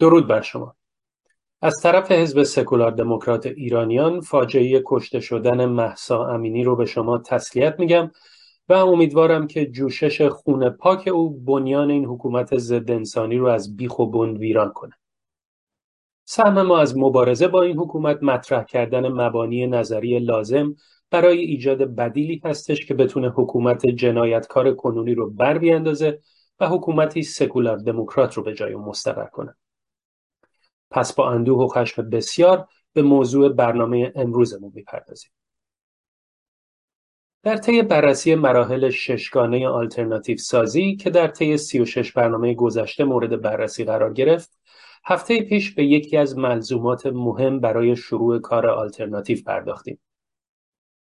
[0.00, 0.76] درود بر شما
[1.62, 7.74] از طرف حزب سکولار دموکرات ایرانیان فاجعه کشته شدن محسا امینی رو به شما تسلیت
[7.78, 8.10] میگم
[8.68, 13.98] و امیدوارم که جوشش خون پاک او بنیان این حکومت ضد انسانی رو از بیخ
[13.98, 14.92] و بند ویران کنه.
[16.24, 20.74] سهم ما از مبارزه با این حکومت مطرح کردن مبانی نظری لازم
[21.10, 26.20] برای ایجاد بدیلی هستش که بتونه حکومت جنایتکار کنونی رو بر بیاندازه
[26.60, 29.56] و حکومتی سکولار دموکرات رو به جای مستقر کنه.
[30.90, 35.30] پس با اندوه و خشم بسیار به موضوع برنامه امروزمون می‌پردازیم.
[37.42, 43.84] در طی بررسی مراحل ششگانه آلترناتیو سازی که در طی 36 برنامه گذشته مورد بررسی
[43.84, 44.58] قرار گرفت،
[45.04, 50.00] هفته پیش به یکی از ملزومات مهم برای شروع کار آلترناتیو پرداختیم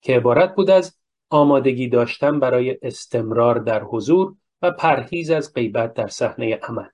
[0.01, 0.97] که عبارت بود از
[1.29, 6.87] آمادگی داشتن برای استمرار در حضور و پرهیز از غیبت در صحنه عمل.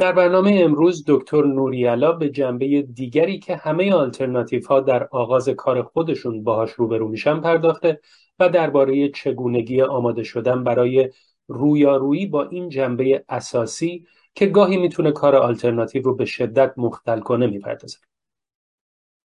[0.00, 5.82] در برنامه امروز دکتر نوریالا به جنبه دیگری که همه آلترناتیف ها در آغاز کار
[5.82, 8.00] خودشون باهاش روبرو میشن پرداخته
[8.38, 11.10] و درباره چگونگی آماده شدن برای
[11.48, 17.46] رویارویی با این جنبه اساسی که گاهی می‌تونه کار آلترناتیو رو به شدت مختل کنه
[17.46, 17.98] می‌پردازه.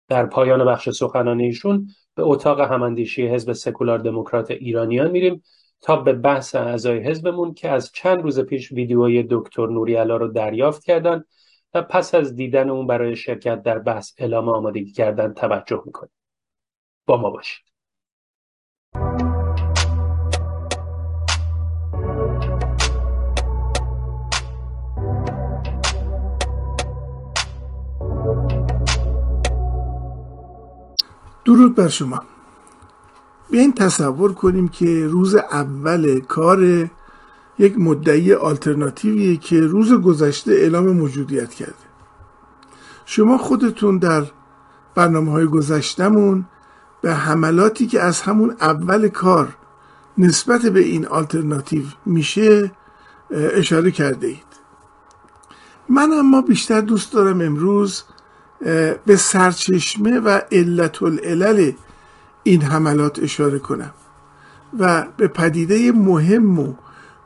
[0.07, 5.43] در پایان بخش سخنان ایشون به اتاق هماندیشی حزب سکولار دموکرات ایرانیان میریم
[5.81, 10.83] تا به بحث اعضای حزبمون که از چند روز پیش ویدیوهای دکتر نوریالا رو دریافت
[10.83, 11.23] کردن
[11.73, 16.11] و پس از دیدن اون برای شرکت در بحث اعلام آمادگی کردن توجه می‌کنیم.
[17.05, 17.65] با ما باشید.
[31.45, 32.34] درود بر شما.
[33.49, 36.89] بیاین تصور کنیم که روز اول کار
[37.59, 41.85] یک مدعی آلترناتیویه که روز گذشته اعلام موجودیت کرده.
[43.05, 44.23] شما خودتون در
[44.95, 46.45] برنامه های گذشتمون
[47.01, 49.57] به حملاتی که از همون اول کار
[50.17, 52.71] نسبت به این آلترناتیو میشه
[53.31, 54.45] اشاره کرده اید.
[55.89, 58.03] من اما بیشتر دوست دارم امروز
[59.05, 61.71] به سرچشمه و علت العلل
[62.47, 63.91] این حملات اشاره کنم
[64.79, 66.73] و به پدیده مهم و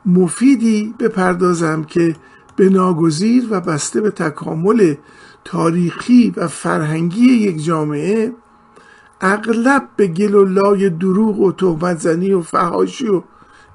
[0.05, 2.15] مفیدی بپردازم که
[2.55, 4.95] به ناگزیر و بسته به تکامل
[5.43, 8.33] تاریخی و فرهنگی یک جامعه
[9.21, 13.23] اغلب به گل و لای دروغ و تهمت زنی و فهاشی و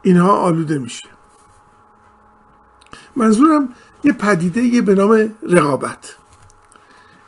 [0.03, 1.09] اینها آلوده میشه.
[3.17, 3.69] منظورم
[4.05, 6.17] یه پدیده به نام رقابت.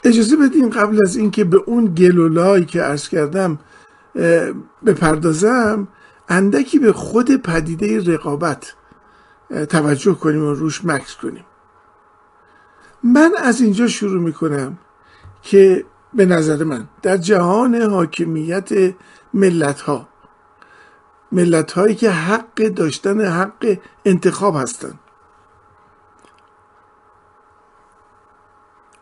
[0.04, 3.58] اجازه بدین قبل از اینکه به اون گل و لای که عرض کردم
[4.86, 5.88] بپردازم
[6.28, 8.74] اندکی به خود پدیده رقابت
[9.68, 11.44] توجه کنیم و روش مکس کنیم.
[13.02, 14.78] من از اینجا شروع می‌کنم
[15.42, 15.84] که
[16.14, 18.94] به نظر من در جهان حاکمیت
[19.34, 20.08] ملت ها
[21.32, 24.98] ملت هایی که حق داشتن حق انتخاب هستند.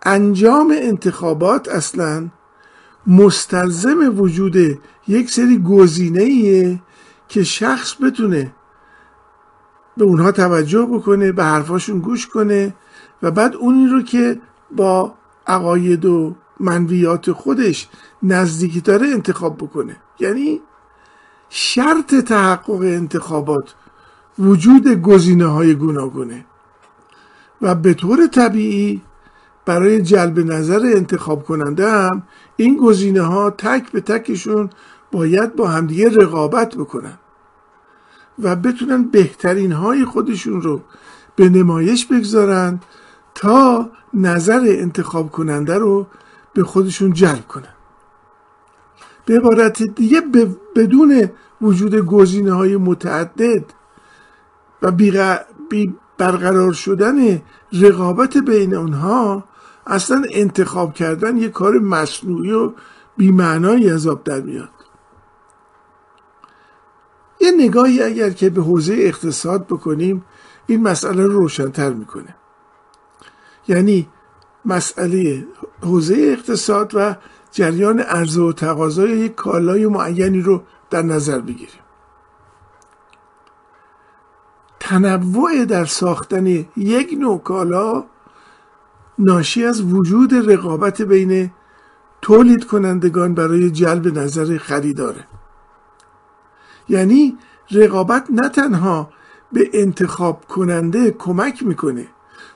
[0.03, 2.29] انجام انتخابات اصلا
[3.07, 4.57] مستلزم وجود
[5.09, 6.83] یک سری گزینه
[7.29, 8.53] که شخص بتونه
[9.97, 12.75] به اونها توجه بکنه به حرفاشون گوش کنه
[13.23, 14.41] و بعد اونی رو که
[14.71, 15.15] با
[15.47, 17.89] عقاید و منویات خودش
[18.23, 19.97] نزدیکی داره انتخاب بکنه.
[20.21, 20.61] یعنی
[21.49, 23.75] شرط تحقق انتخابات
[24.39, 26.45] وجود گزینه های گوناگونه
[27.63, 29.03] و به طور طبیعی
[29.65, 32.23] برای جلب نظر انتخاب کننده هم
[32.57, 34.71] این گزینه ها تک به تکشون
[35.13, 37.19] باید با همدیگه رقابت بکنن
[38.39, 40.81] و بتونن بهترین های خودشون رو
[41.37, 42.81] به نمایش بگذارن
[43.35, 46.07] تا نظر انتخاب کننده رو
[46.53, 47.75] به خودشون جلب کنن.
[49.27, 50.23] به عبارت دیگه
[50.77, 51.31] بدون
[51.61, 53.65] وجود گزینه های متعدد
[54.83, 57.43] و بی برقرار شدن
[57.73, 59.45] رقابت بین اونها
[59.87, 62.73] اصلا انتخاب کردن یه کار مصنوعی و
[63.17, 64.71] بیمعنایی آب در میاد.
[67.41, 70.25] یه نگاهی اگر که به حوزه اقتصاد بکنیم
[70.67, 72.35] این مسئله رو روشنتر می‌کنه.
[73.69, 74.09] یعنی
[74.65, 75.47] مسئله
[75.83, 77.17] حوزه اقتصاد و
[77.51, 81.85] جریان عرضه و تقاضای یک کالای معینی رو در نظر بگیریم.
[84.81, 86.47] تنوع در ساختن
[86.77, 88.05] یک نوع کالا
[89.19, 91.51] ناشی از وجود رقابت بین
[92.23, 95.25] تولید کنندگان برای جلب نظر خریداره.
[96.89, 97.39] یعنی
[97.71, 99.11] رقابت نه تنها
[99.53, 102.07] به انتخاب کننده کمک می‌کنه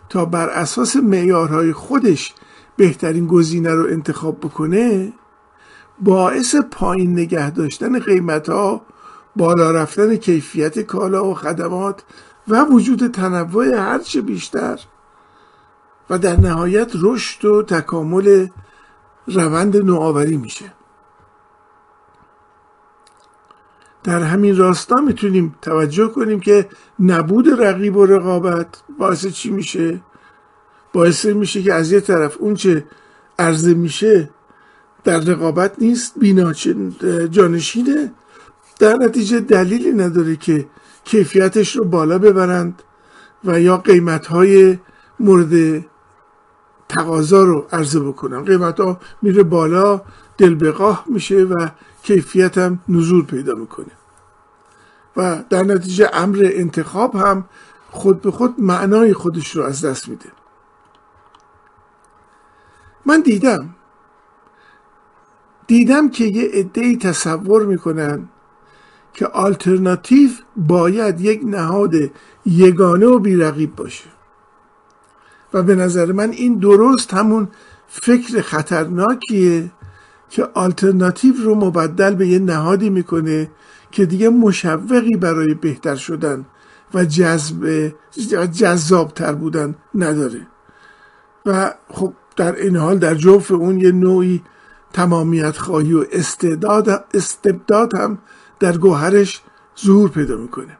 [0.08, 2.34] تا بر اساس معیارهای خودش
[2.76, 5.12] بهترین گزینه رو انتخاب بکنه
[6.00, 8.82] باعث پایین نگه داشتن قیمت ها
[9.36, 12.02] بالا رفتن کیفیت کالا و خدمات
[12.48, 14.80] و وجود تنوع هرچه بیشتر
[16.10, 18.46] و در نهایت رشد و تکامل
[19.26, 20.72] روند نوآوری میشه.
[24.04, 26.68] در همین راستا می‌تونیم توجه کنیم که
[27.00, 30.00] نبود رقیب و رقابت باعث چی میشه؟
[30.92, 32.84] باعث میشه که از یه طرف اون چه
[33.38, 34.30] عرضه میشه
[35.04, 36.52] در رقابت نیست بینا
[37.30, 38.12] جانشینه.
[38.78, 40.66] در نتیجه دلیلی نداره که
[41.04, 42.82] کیفیتش رو بالا ببرند
[43.44, 44.78] و یا قیمت های
[45.20, 45.84] مورد
[46.88, 50.00] تقاضا رو عرضه بکنن قیمت ها میره بالا
[50.38, 51.68] دلبقاه میشه و
[52.02, 53.90] کیفیت هم نزول پیدا می‌کنه.
[55.16, 57.44] و در نتیجه امر انتخاب هم
[57.90, 60.28] خود به خود معنای خودش رو از دست میده.
[63.06, 63.74] من دیدم.
[65.66, 68.28] دیدم که یه عده تصور می‌کنن
[69.14, 71.94] که آلترناتیو باید یک نهاد
[72.46, 74.17] یگانه و بیرقیب باشه.
[75.54, 77.48] و به نظر من این درست همون
[77.88, 79.70] فکر خطرناکیه
[80.30, 83.50] که آلترناتیو رو مبدل به یه نهادی می‌کنه
[83.90, 86.46] که دیگه مشوقی برای بهتر شدن
[86.94, 87.92] و جذب
[88.52, 90.46] جذابتر بودن نداره.
[91.46, 94.42] و خب در این حال در جوف اون یه نوعی
[94.92, 96.04] تمامیت خواهی و
[97.14, 98.18] استبداد هم
[98.60, 99.42] در گوهرش
[99.84, 100.78] ظهور پیدا می‌کنه.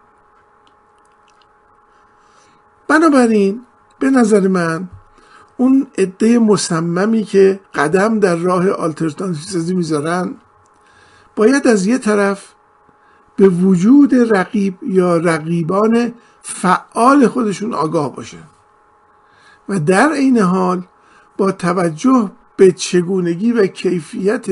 [2.88, 3.60] بنابراین
[3.98, 4.88] به نظر من
[5.56, 10.34] اون عده مصممی که قدم در راه آلترناتیو سازی می‌ذارن
[11.36, 12.54] باید از یه طرف
[13.36, 16.12] به وجود رقیب یا رقیبان
[16.42, 18.38] فعال خودشون آگاه باشه
[19.68, 20.82] و در این حال
[21.36, 24.46] با توجه به چگونگی و کیفیت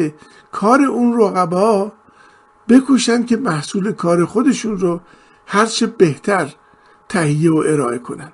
[0.53, 1.93] کار اون رقبا
[2.69, 5.01] بکوشن که محصول کار خودشون رو
[5.47, 6.55] هرچه بهتر
[7.09, 8.33] تهیه و ارائه کنند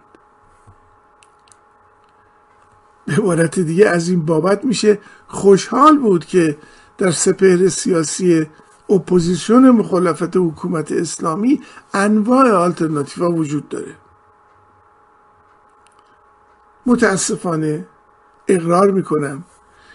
[3.06, 4.98] به عبارت دیگه از این بابت میشه.
[5.26, 6.58] خوشحال بود که
[6.98, 8.46] در سپهر سیاسی
[8.90, 11.60] اپوزیسیون مخالفت حکومت اسلامی
[11.94, 13.94] انواع آلترناتیو وجود داره.
[16.86, 17.86] متاسفانه
[18.48, 19.44] اقرار می‌کنم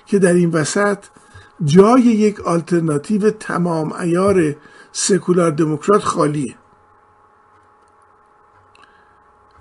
[0.05, 0.97] که در این وسط
[1.63, 4.55] جای یک آلترناتیو تمام عیار
[4.91, 6.55] سکولار دموکرات خالیه.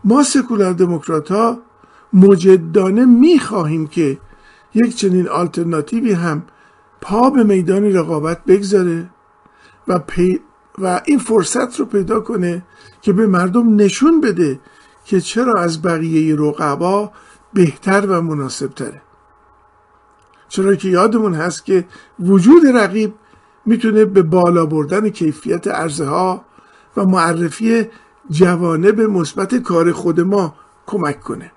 [0.05, 1.59] ما سکولار دموکرات ها
[2.17, 4.19] مجدانه می‌خواهیم که
[4.75, 6.43] یک چنین آلترناتیوی هم
[7.01, 9.11] پا به میدان رقابت بگذاره
[9.89, 10.01] و,
[10.79, 12.63] و این فرصت رو پیدا کنه
[13.03, 14.61] که به مردم نشون بده
[15.05, 17.11] که چرا از بقیه رقبا
[17.55, 19.03] بهتر و مناسب تره
[20.49, 21.85] چرا که یادمون هست که
[22.21, 23.15] وجود رقیب
[23.67, 26.45] می‌تونه به بالا بردن کیفیت عرضه ها
[26.97, 27.87] و معرفی
[28.31, 30.55] جوانب مثبت کار خود ما
[30.87, 31.53] کمک کنه.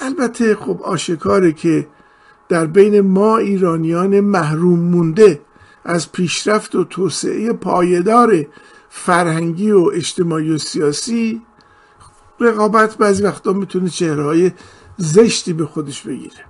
[0.00, 1.88] البته خب آشکاره که
[2.48, 5.40] در بین ما ایرانیان محروم مونده
[5.84, 8.46] از پیشرفت و توسعه پایدار
[8.88, 11.42] فرهنگی و اجتماعی و سیاسی
[12.40, 14.52] رقابت بعضی وقتا می‌تونه چهرهای
[14.96, 16.44] زشتی به خودش بگیره.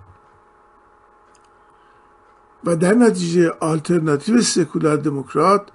[2.64, 5.68] و در نتیجه آلترناتیو سکولار دموکرات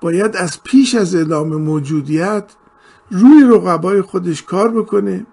[0.00, 2.44] باید از پیش از اعلام موجودیت
[3.10, 5.26] روی رقبای خودش کار بکنه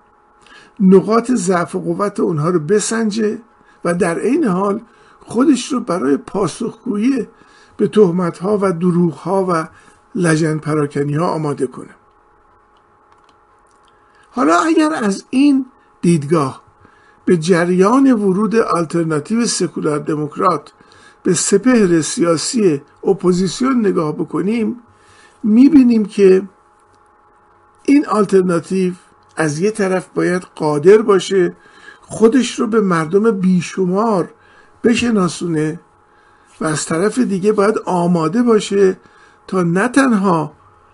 [0.80, 3.42] نقاط ضعف و قوت اونها رو بسنجه
[3.86, 4.82] و در عین حال
[5.20, 7.28] خودش رو برای پاسخگویی
[7.78, 9.68] به تهمت ها و دروغ ها و
[10.16, 11.96] لجن پراکنی ها آماده کنه.
[14.32, 15.66] حالا اگر از این
[16.02, 16.64] دیدگاه
[17.26, 20.74] به جریان ورود آلترناتیو سکولار دموکرات
[21.24, 24.82] به سپهر سیاسی اپوزیسیون نگاه بکنیم
[25.44, 26.42] می‌بینیم که
[27.86, 28.94] این آلترناتیو
[29.36, 31.56] از یه طرف باید قادر باشه
[32.02, 34.30] خودش رو به مردم بیشمار
[34.84, 35.80] بشناسونه
[36.62, 38.98] و از طرف دیگه باید آماده باشه
[39.48, 40.54] تا نه تنها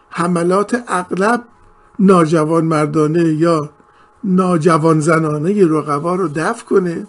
[0.09, 1.43] حملات اغلب
[1.99, 3.69] ناجوان مردانه یا
[4.23, 7.07] ناجوان زنانه رقبا رو دفع کنه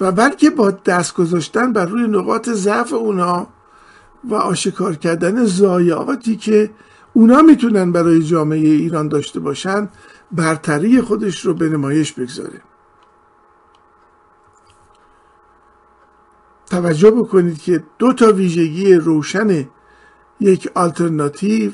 [0.00, 3.46] و بلکه با دست گذاشتن بر روی نقاط ضعف اونا
[4.24, 6.70] و آشکار کردن ضایعاتی که
[7.14, 9.88] اونا می‌تونن برای جامعه ایران داشته باشن
[10.32, 12.60] برتری خودش رو به نمایش بگذاره.
[16.66, 19.68] توجه بکنید که دو تا ویژگی روشن
[20.40, 21.72] یک آلترناتیو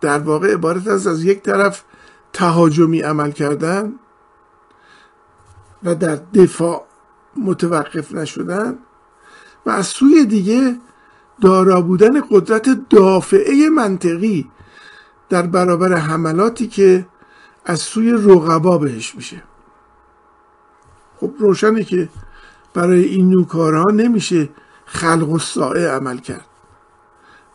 [0.00, 1.84] در واقع عبارت است از یک طرف
[2.32, 3.92] تهاجمی عمل کردن
[5.84, 6.86] و در دفاع
[7.36, 8.78] متوقف نشدن
[9.66, 10.76] و از سوی دیگه
[11.40, 14.50] دارا بودن قدرت دافعه منطقی
[15.28, 17.06] در برابر حملاتی که
[17.64, 19.42] از سوی رقبا بهش میشه.
[21.20, 22.08] خب روشنه که
[22.74, 24.48] برای این نوع کارها نمیشه
[24.84, 26.46] خلق و سائه عمل کرد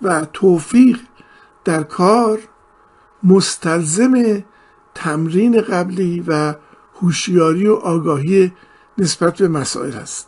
[0.02, 1.00] و توفیق
[1.64, 2.40] در کار
[3.24, 4.44] مستلزم
[4.96, 6.56] تمرین قبلی و
[7.02, 8.54] هوشیاری و آگاهی
[8.98, 10.28] نسبت به مسائل است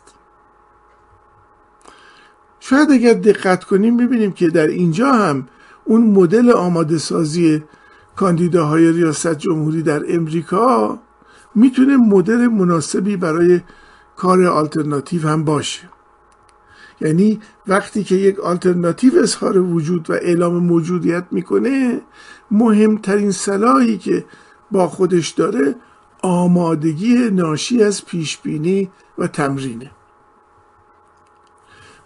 [2.60, 5.48] شاید اگر دقت کنیم ببینیم که در اینجا هم
[5.84, 7.62] اون مدل آماده سازی
[8.16, 10.98] کاندیداهای ریاست جمهوری در امریکا
[11.54, 13.60] می‌تونه مدل مناسبی برای
[14.16, 15.88] کار آلترناتیو هم باشه.
[17.00, 22.00] یعنی وقتی که یک آلترناتیو اظهار وجود و اعلام موجودیت می‌کنه
[22.50, 24.24] مهمترین سلاحی که
[24.70, 25.74] با خودش داره
[26.22, 29.90] آمادگی ناشی از پیشبینی و تمرینه.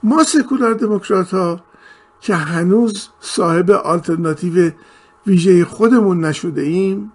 [0.03, 1.61] ما سکولار دموکرات ها
[2.21, 4.73] که هنوز صاحب آلترناتیو
[5.27, 7.13] ویژه خودمون نشده ایم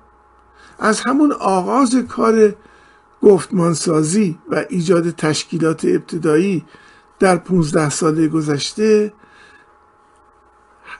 [0.79, 2.55] از همون آغاز کار
[3.21, 6.65] گفتمانسازی و ایجاد تشکیلات ابتدایی
[7.19, 9.13] در 15 ساله گذشته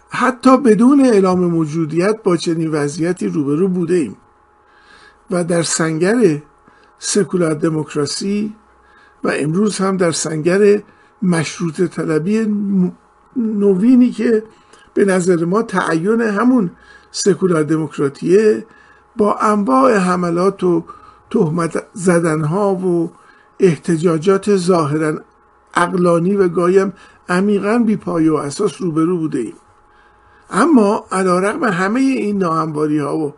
[0.10, 4.18] حتی بدون اعلام موجودیت با چنین وضعیتی روبرو بوده ایم.
[5.32, 6.42] و در سنگر
[7.00, 8.56] سکولار دموکراسی
[9.24, 10.82] و امروز هم در سنگر
[11.22, 12.48] مشروط طلبی
[13.36, 14.44] نوینی که
[14.94, 16.72] به نظر ما تعین همون
[17.12, 18.66] سکولار دموکراتیه
[19.18, 20.84] با انواع حملات و
[21.30, 23.12] تهمت زدنها و
[23.60, 25.20] احتجاجات ظاهرا
[25.74, 26.94] اقلانی و گایم
[27.30, 29.54] عمیقا بی پایه و اساس روبرو بوده ایم.
[30.50, 33.34] اما علا رقم همه این ناهمواری ها و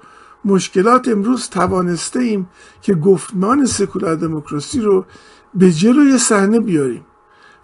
[0.46, 2.50] مشکلات امروز توانسته ایم
[2.82, 5.06] که گفتمان سکولار دموکراسی رو
[5.54, 7.06] به جلوی صحنه بیاریم.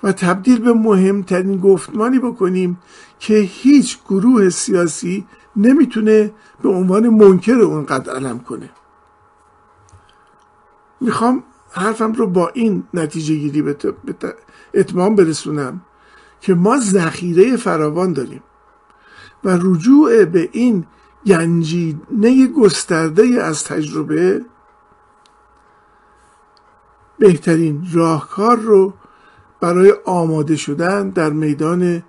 [0.04, 2.80] و تبدیل به مهمترین گفتمانی بکنیم
[3.20, 6.32] که هیچ گروه سیاسی نمی‌تونه
[6.62, 8.70] به عنوان منکر اون قد علم کنه.
[11.02, 13.76] می‌خوام حرفم رو با این نتیجه گیری به
[14.74, 15.82] اتمام برسونم
[16.42, 18.44] که ما ذخیره فراوان داریم
[19.44, 20.86] و رجوع به این
[21.26, 24.46] گنجینه گسترده از تجربه
[27.20, 28.94] بهترین راهکار رو
[29.62, 32.04] برای آماده شدن در میدان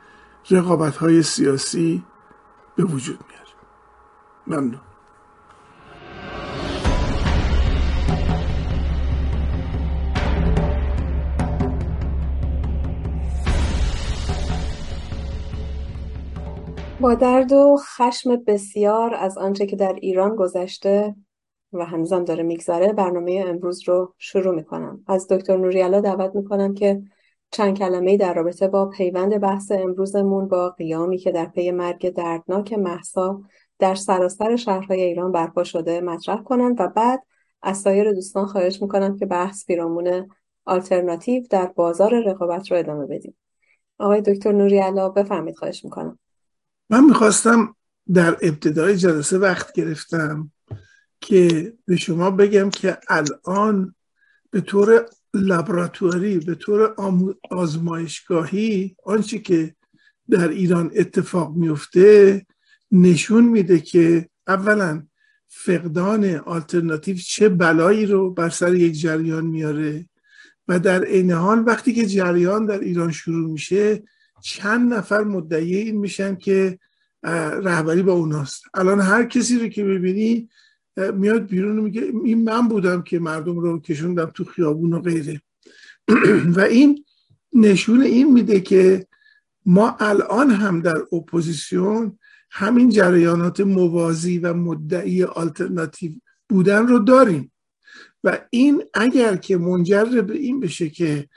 [0.51, 2.05] رقابت های سیاسی
[2.77, 3.53] به وجود میاره
[4.47, 4.81] ممنون.
[17.01, 21.15] با درد و خشم بسیار از آنچه که در ایران گذشته
[21.73, 25.05] و هنوزم داره میگذره برنامه امروز رو شروع می‌کنم.
[25.07, 27.03] از دکتر نوریالا دعوت می‌کنم که
[27.53, 32.73] چند کلمه در رابطه با پیوند بحث امروزمون با قیامی که در پی مرگ دردناک
[32.73, 33.43] محسا
[33.79, 37.23] در سراسر شهرهای ایران برپا شده مطرح کنند و بعد
[37.63, 40.29] از سایر دوستان خواهش می‌کنم که بحث پیرامون
[40.65, 43.37] آلترناتیو در بازار رقابت رو ادامه بدیم.
[43.99, 46.19] آقای دکتر نوری علا بفرمید خواهش می‌کنم.
[46.91, 47.77] من می‌خواستم
[48.15, 50.51] در ابتدای جلسه وقت گرفتم
[51.21, 53.95] که به شما بگم که الان
[54.51, 56.95] به طور لابراتواری به طور
[57.51, 59.75] آزمایشگاهی آنچه که
[60.31, 62.47] در ایران اتفاق میفته
[62.93, 65.07] نشون میده که اولا
[65.49, 70.09] فقدان آلترناتیو چه بلایی رو بر سر یک جریان میاره
[70.69, 74.03] و در عین حال وقتی که جریان در ایران شروع میشه
[74.43, 76.79] چند نفر مدعی این میشن که
[77.63, 78.63] رهبری با اوناست.
[78.75, 80.49] الان هر کسی رو که ببینی
[80.97, 85.43] میاد بیرون و میگه این من بودم که مردم رو کشوندم تو خیابون و غیره.
[86.57, 87.05] و این
[87.53, 89.07] نشون این میده که
[89.67, 92.19] ما الان هم در اپوزیسیون
[92.51, 96.13] همین جریانات موازی و مدعی آلترناتیو
[96.49, 97.53] بودن رو داریم.
[98.25, 101.29] و این اگر که منجر به این بشه که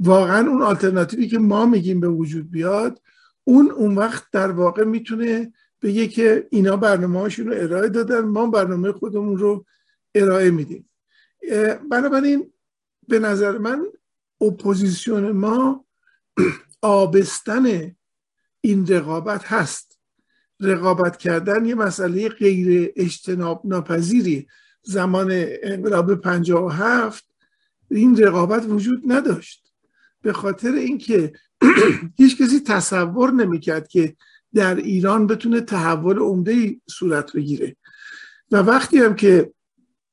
[0.00, 3.00] واقعا اون آلترناتیوی که ما میگیم به وجود بیاد
[3.44, 5.52] اون اون وقت در واقع می‌تونه
[5.84, 9.66] بگه که اینا برنامه هاشون رو ارائه دادن ما برنامه خودمون رو
[10.14, 10.90] ارائه میدیم.
[11.90, 12.52] بنابراین
[13.08, 13.86] به نظر من
[14.40, 15.84] اپوزیسیون ما
[16.82, 17.96] آبستن
[18.60, 19.98] این رقابت هست.
[20.60, 24.46] رقابت کردن یه مسئله غیر اجتناب ناپذیری.
[24.82, 25.28] زمان
[25.62, 27.24] انقلاب 57
[27.90, 29.72] این رقابت وجود نداشت.
[30.22, 31.32] به خاطر اینکه
[32.18, 34.16] هیچ کسی تصور نمی‌کرد که
[34.54, 37.76] در ایران بتونه تحول عمده صورت بگیره.
[38.50, 39.52] و وقتی هم که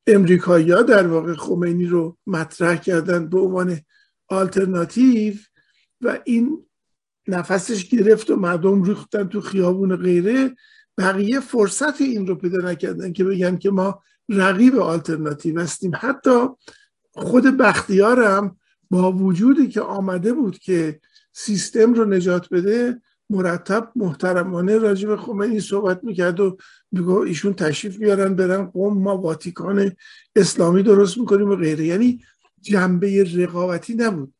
[0.07, 3.79] امریکایی ها در واقع خمینی رو مطرح کردن به عنوان
[4.27, 5.35] آلترناتیو
[6.01, 6.65] و این
[7.27, 10.55] نفسش گرفت و مردم ریختن تو خیابون غیره
[10.97, 15.91] بقیه فرصت این رو پیدا نکردن که بگن که ما رقیب آلترناتیو هستیم.
[15.95, 16.39] حتی
[17.11, 18.57] خود بختیارم
[18.89, 20.99] با وجودی که آمده بود که
[21.33, 23.01] سیستم رو نجات بده
[23.31, 26.57] مرتب محترمانه راجع به خمینی صحبت می‌کرد و
[26.91, 29.91] میگو ایشون تشریف بیارن برن قوم ما واتیکان
[30.35, 31.85] اسلامی درست می‌کنیم و غیره.
[31.85, 32.21] یعنی
[32.61, 34.33] جنبه رقابتی نبود.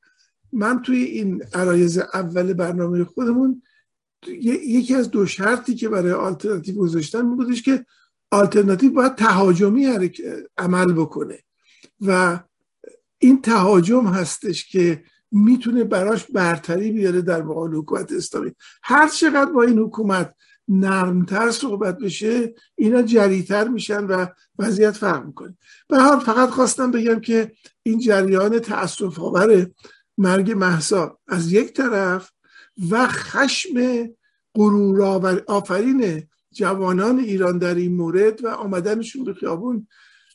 [0.54, 3.62] من توی این عرایز اول برنامه خودمون
[4.28, 7.86] یکی از دو شرطی که برای آلترناتیو گذاشتن بودش که
[8.32, 9.88] آلترناتیو باید تهاجمی
[10.58, 11.40] عمل بکنه.
[12.02, 12.40] و
[13.20, 18.52] این تهاجم هستش که می‌تونه براش برتری بیاره در مقابل حکومت اسلامی.
[18.84, 20.34] هر چقدر با این حکومت
[20.68, 24.26] نرمتر صحبت بشه اینا جریتر میشن و
[24.60, 25.58] وضعیت فرق می‌کنه.
[25.88, 27.52] به حال فقط خواستم بگم که
[27.84, 29.68] این جریان تأصف آور
[30.18, 32.32] مرگ محسا از یک طرف
[32.90, 34.10] و خشم
[34.56, 39.88] غرور آفرین جوانان ایران در این مورد و آمدنشون به خیابون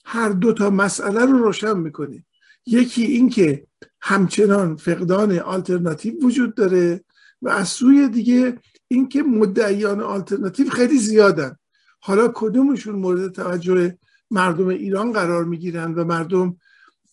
[0.05, 2.25] هر دو تا مسئله رو روشن می‌کنه.
[2.67, 3.66] یکی اینکه
[4.01, 7.05] همچنان فقدان آلترناتیو وجود داره
[7.43, 8.59] و از سوی دیگه
[8.89, 11.57] اینکه مدعیان آلترناتیو خیلی زیادن.
[12.01, 13.99] حالا کدومشون مورد توجه
[14.31, 16.57] مردم ایران قرار می‌گیرن و مردم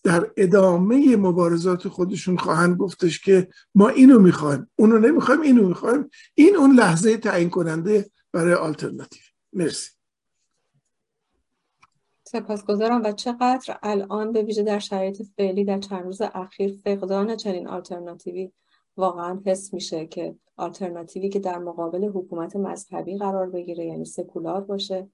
[0.02, 6.56] در ادامه مبارزات خودشون خواهند گفتش که ما اینو می‌خوایم اونو نمی‌خوایم اینو می‌خوایم این
[6.56, 9.22] اون لحظه تعیین کننده برای آلترناتیو.
[9.52, 9.90] مرسی.
[12.24, 17.68] سپاسگزارم و چقدر الان به ویژه در شرایط فعلی در چند روز اخیر فقدان چنین
[17.68, 18.52] آلترناتیوی
[18.96, 25.08] واقعا حس میشه که آلترناتیوی که در مقابل حکومت مذهبی قرار بگیره یعنی سکولار باشه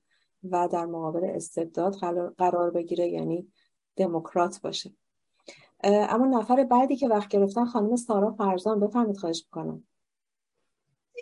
[0.50, 1.94] و در مقابل استبداد
[2.38, 3.52] قرار بگیره یعنی
[3.96, 4.92] دموکرات باشه.
[5.84, 9.86] اما نفر بعدی که وقت گرفتن خانم سارا فرزان بفرمید خواهش می‌کنم.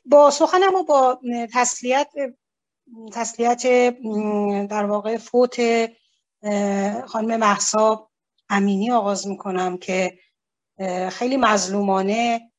[0.06, 1.20] با سخنم و با
[1.54, 2.08] تسلیت
[3.12, 3.62] تسلیت
[4.68, 5.60] در واقع فوت
[7.06, 8.10] خانم محسا
[8.48, 10.18] امینی آغاز می‌کنم که
[11.10, 12.50] خیلی مظلومانه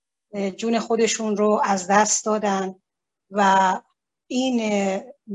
[0.58, 2.76] جون خودشون رو از دست دادن
[3.32, 3.82] و
[4.28, 4.60] این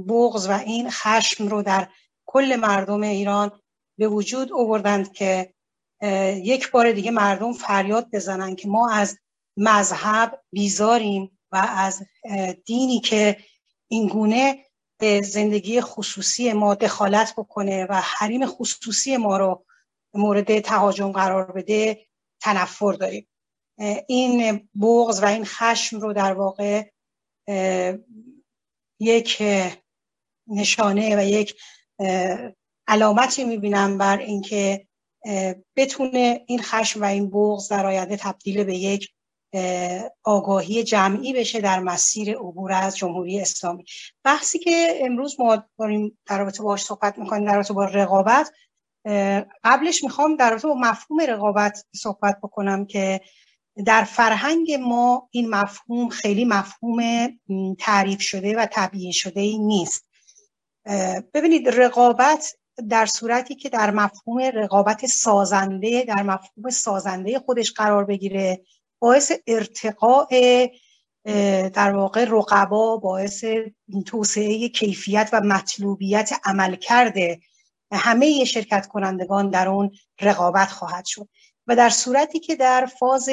[0.09, 1.89] بغض و این خشم رو در
[2.27, 3.61] کل مردم ایران
[3.99, 5.55] به وجود آوردند که
[6.43, 9.19] یک بار دیگه مردم فریاد بزنن که ما از
[9.57, 12.03] مذهب بیزاریم و از
[12.67, 13.37] دینی که
[13.89, 14.65] اینگونه
[14.99, 19.65] به زندگی خصوصی ما دخالت بکنه و حریم خصوصی ما رو
[20.15, 22.07] مورد تهاجم قرار بده
[22.41, 23.29] تنفر داریم.
[24.09, 26.91] این بغض و این خشم رو در واقع
[29.01, 29.43] یک
[30.47, 31.61] نشانه و یک
[32.89, 34.87] علامتی می‌بینم بر اینکه
[35.77, 39.09] بتونه این خشم و این بغض در آینده تبدیل به یک
[40.23, 43.85] آگاهی جمعی بشه در مسیر عبور از جمهوری اسلامی.
[44.25, 48.53] بحثی که امروز ما داریم در رابطه باش صحبت می‌کنیم در رابطه با رقابت
[49.65, 53.21] قبلش می‌خوام در رابطه با مفهوم رقابت صحبت بکنم که
[53.87, 57.29] در فرهنگ ما این مفهوم خیلی مفهوم
[57.79, 60.09] تعریف شده و تبیین شده ای نیست
[61.35, 62.57] ببینید رقابت
[62.89, 68.65] در صورتی که در مفهوم رقابت سازنده در مفهوم سازنده خودش قرار بگیره
[69.05, 70.27] باعث ارتقاء
[71.75, 73.45] در واقع رقبا باعث
[74.07, 77.41] توسعه کیفیت و مطلوبیت عمل کرده
[77.93, 79.91] همه شرکت کنندگان در اون
[80.21, 81.29] رقابت خواهد شد.
[81.67, 83.29] و در صورتی که در فاز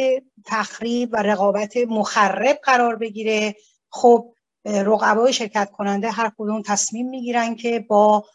[0.45, 3.55] تخریب و رقابت مخرب قرار بگیره
[3.89, 4.34] خب
[4.65, 8.25] رقبای شرکت کننده هر کدوم تصمیم می‌گیرن که با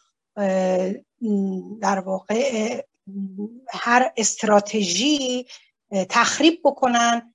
[1.81, 2.83] در واقع
[3.69, 5.45] هر استراتژی
[5.91, 7.33] تخریب بکنن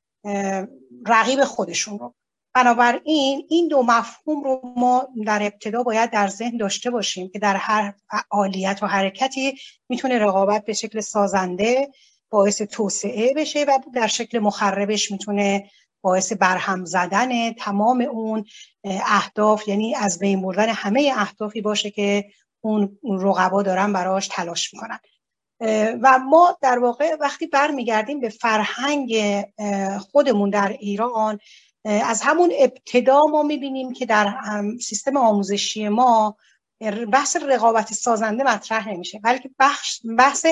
[1.06, 2.14] رقیب خودشون رو.
[2.54, 7.56] بنابراین این دو مفهوم رو ما در ابتدا باید در ذهن داشته باشیم که در
[7.56, 11.90] هر فعالیت و حرکتی می‌تونه رقابت به شکل سازنده
[12.30, 18.44] باعث توسعه بشه و در شکل مخربش می‌تونه باعث برهم زدن تمام اون
[18.84, 22.24] اهداف یعنی از بین بردن همه اهدافی باشه که
[22.60, 24.98] اون رقبا دارن براش تلاش می‌کنن.
[26.02, 29.42] و ما در واقع وقتی برمیگردیم به فرهنگ
[30.12, 31.38] خودمون در ایران
[31.84, 34.34] از همون ابتدا ما می‌بینیم که در
[34.80, 36.36] سیستم آموزشی ما
[37.12, 39.50] بحث رقابت سازنده مطرح نمیشه بلکه
[40.18, 40.46] بحث,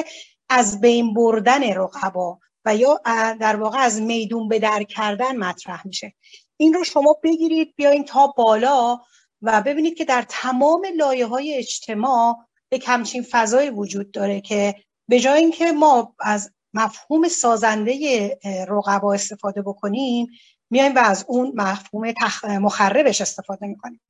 [0.49, 3.01] از بین بردن رقبا و یا
[3.41, 6.15] در واقع از میدون به در کردن مطرح میشه.
[6.57, 8.99] این رو شما بگیرید بیاین تا بالا
[9.43, 12.37] و ببینید که در تمام لایه های اجتماع
[12.73, 14.75] یک همچین فضای وجود داره که
[15.11, 20.27] به جای اینکه ما از مفهوم سازنده رقبا استفاده بکنیم
[20.71, 22.45] میایم و از اون مفهوم تخ...
[22.45, 24.01] مخربش استفاده می‌کنیم.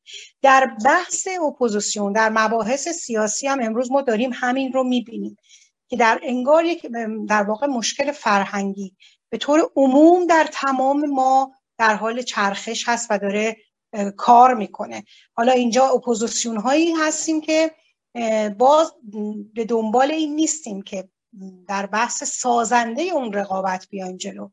[0.43, 5.37] در بحث اپوزیسیون در مباحث سیاسی هم امروز ما داریم همین رو می‌بینیم
[5.89, 6.87] که در انگار یک
[7.29, 8.97] در واقع مشکل فرهنگی
[9.31, 13.57] به طور عموم در تمام ما در حال چرخش هست و داره
[14.17, 15.05] کار می‌کنه.
[15.35, 17.71] حالا اینجا اپوزیسیون هایی هستیم که
[18.59, 18.93] باز
[19.55, 21.09] به دنبال این نیستیم که
[21.69, 24.49] در بحث سازنده اون رقابت بیایم جلو.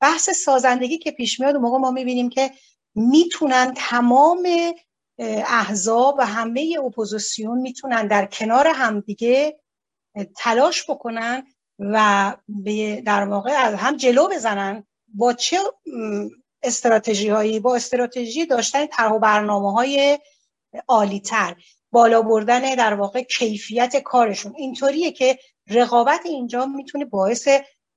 [0.00, 2.50] بحث سازندگی که پیش میاد موقع ما می‌بینیم که
[2.94, 4.48] می‌تونن تمام
[5.46, 9.60] احزاب و همه اپوزیسیون می‌تونن در کنار همدیگه
[10.36, 11.46] تلاش بکنن
[11.78, 12.36] و
[13.06, 15.58] در واقع از هم جلو بزنن با چه
[16.62, 20.18] استراتژی هایی با استراتژی داشتن طرح و برنامه های
[20.88, 21.56] عالی تر
[21.90, 24.52] بالا بردن در واقع کیفیت کارشون.
[24.56, 27.48] اینطوریه که رقابت اینجا می‌تونه باعث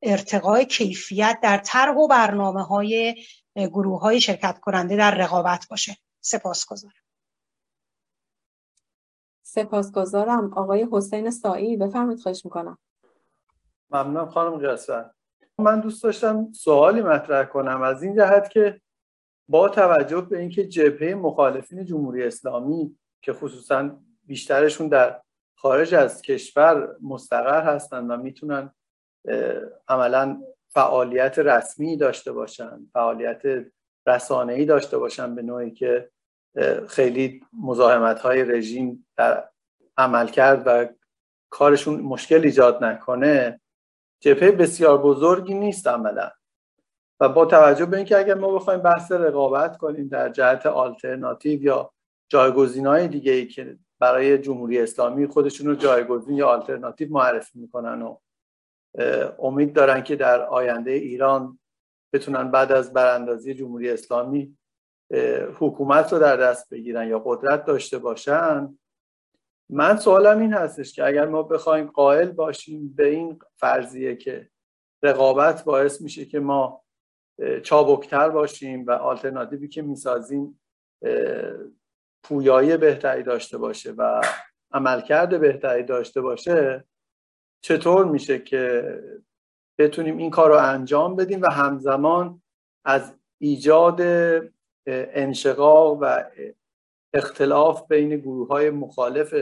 [0.02, 3.16] ارتقای کیفیت در طرح و برنامه های
[3.56, 5.98] گروه های شرکت کننده در رقابت باشه.
[6.22, 6.94] سپاسگزارم.
[9.44, 10.54] سپاسگزارم.
[10.54, 12.78] آقای حسین سایی بفرمایید خواهش می‌کنم.
[13.90, 15.10] ممنونم خانم قصر
[15.58, 17.82] من دوست داشتم سوالی مطرح کنم.
[17.82, 18.82] از این جهت که
[19.48, 25.22] با توجه به اینکه جبهه مخالفین جمهوری اسلامی که خصوصا بیشترشون در
[25.56, 28.72] خارج از کشور مستقر هستند و می‌تونن
[29.88, 33.42] عملا فعالیت رسمی داشته باشن فعالیت
[34.08, 36.10] رسانه‌ای داشته باشن به نوعی که
[36.88, 39.50] خیلی مزاحمت های رژیم در
[39.98, 40.88] عمل کرد و
[41.50, 43.62] کارشون مشکل ایجاد نکنه
[44.20, 46.32] جبهه بسیار بزرگی نیست عملا.
[47.20, 51.94] و با توجه به اینکه اگر ما بخوایم بحث رقابت کنیم در جهت آلترناتیو یا
[52.34, 58.02] جایگزین های دیگه ای که برای جمهوری اسلامی خودشون رو جایگزین یا آلترناتیو معرفی می‌کنن
[58.02, 58.18] و
[59.40, 61.60] امید دارن که در آینده ایران
[62.14, 64.58] بتونن بعد از براندازی جمهوری اسلامی
[65.60, 68.78] حکومت رو در دست بگیرن یا قدرت داشته باشن.
[69.70, 74.50] من سوالم این هستش که اگر ما بخوایم قائل باشیم به این فرضیه که
[75.04, 76.84] رقابت باعث میشه که ما
[77.64, 80.60] چابکتر باشیم و آلترناتیوی که می‌سازیم
[82.24, 84.22] پویایی بهتری داشته باشه و
[84.72, 86.84] عملکرد بهتری داشته باشه
[87.62, 89.00] چطور میشه که
[89.78, 92.42] بتونیم این کار رو انجام بدیم و همزمان
[92.86, 94.02] از ایجاد
[94.88, 96.24] انشقاق و
[97.14, 99.36] اختلاف بین گروه های مخالف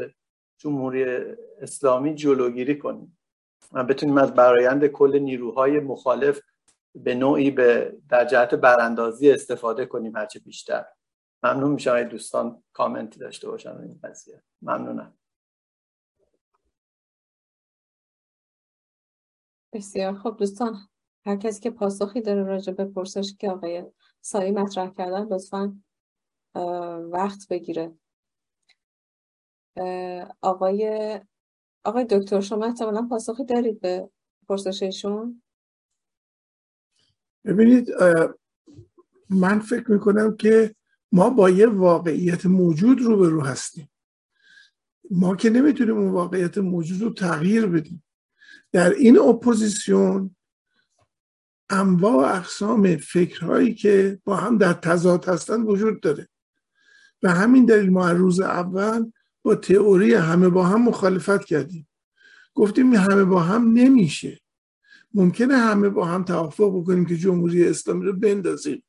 [0.57, 1.05] جمهوری
[1.61, 3.17] اسلامی جلوگیری کنیم
[3.71, 6.41] و بتونیم از برایند کل نیروهای مخالف
[6.95, 10.85] به نوعی به در جهت براندازی استفاده کنیم هرچه بیشتر.
[11.43, 14.43] ممنون میشم اگه دوستان کامنتی داشته باشن این قضیه.
[14.61, 15.17] ممنونم.
[19.73, 20.77] بسیار خب دوستان
[21.25, 23.85] هر کسی که پاسخی داره راجع به پرسشی که آقای
[24.21, 25.81] سایی مطرح کردن لطفا
[27.11, 27.95] وقت بگیره.
[30.41, 31.19] آقای
[31.83, 34.09] آقای دکتر شما احتمالا پاسخی دارید به
[34.47, 35.43] پرسششون
[37.45, 37.89] ببینید
[39.29, 40.75] من فکر می‌کنم که
[41.11, 43.89] ما با یه واقعیت موجود رو به رو هستیم.
[45.11, 48.03] ما که نمی‌تونیم اون واقعیت موجود رو تغییر بدیم.
[48.71, 50.35] در این اپوزیسیون
[51.69, 56.29] انواع و اقسام فکرهایی که با هم در تضاد هستن وجود داره.
[57.23, 59.11] و همین دلیل ما روز اول
[59.43, 61.87] با تئوری همه با هم مخالفت کردیم.
[62.53, 64.39] گفتیم همه با هم نمیشه.
[65.13, 68.83] ممکنه همه با هم توافق بکنیم که جمهوری اسلامی رو بندازیم.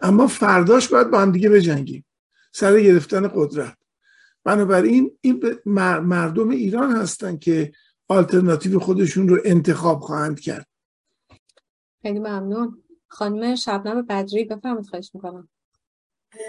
[0.00, 2.04] اما فرداش باید با هم دیگه بجنگیم.
[2.52, 3.76] سر گرفتن قدرت.
[4.44, 5.58] بنابراین این
[6.00, 7.72] مردم ایران هستن که
[8.08, 10.66] آلترناتیو خودشون رو انتخاب خواهند کرد.
[12.02, 12.82] خیلی ممنون.
[13.08, 15.48] خانم شبنم بدری بفرمایید خواهش می‌کنم.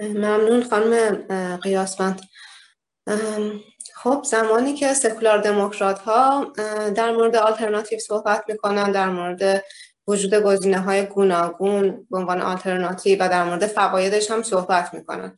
[0.02, 1.16] ممنون خانم
[1.58, 2.22] قیاسمند.
[3.96, 6.54] خب زمانی که سکولار دموکرات ها
[6.96, 9.64] در مورد آلترناتیو صحبت می‌کنن در مورد
[10.08, 15.36] وجود گزینه های گوناگون به عنوان آلترناتیو و در مورد فوایدش هم صحبت می‌کنن.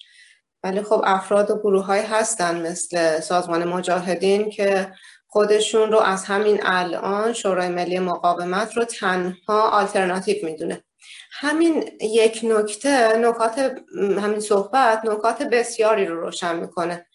[0.63, 4.91] ولی خب افراد و گروه های هستن مثل سازمان مجاهدین که
[5.27, 10.84] خودشون رو از همین الان شورای ملی مقاومت رو تنها آلترناتیو می‌دونه.
[11.32, 17.06] همین یک نکته نکات همین صحبت نکات بسیاری رو روشن می‌کنه.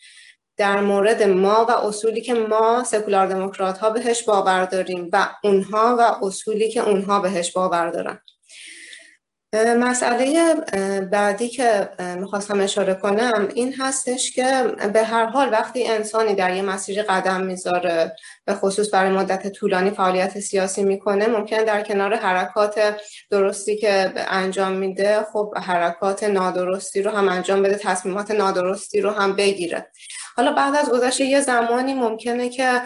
[0.57, 5.97] در مورد ما و اصولی که ما سکولار دموکرات ها بهش باور داریم و اونها
[5.99, 8.19] و اصولی که اونها بهش باور دارن.
[9.55, 10.55] مسئله
[11.13, 11.89] بعدی که
[12.19, 17.41] می‌خواستم اشاره کنم این هستش که به هر حال وقتی انسانی در یه مسیر قدم
[17.41, 22.81] می‌ذاره به خصوص برای مدت طولانی فعالیت سیاسی می‌کنه ممکن در کنار حرکات
[23.31, 29.37] درستی که انجام میده خب حرکات نادرستی رو هم انجام بده تصمیمات نادرستی رو هم
[29.37, 29.91] بگیره.
[30.37, 32.83] حالا بعد از گذشت یه زمانی ممکنه که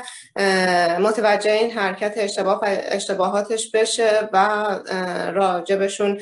[1.00, 4.38] متوجه این حرکت اشتباه اشتباهاتش بشه و
[5.34, 6.20] راجبشون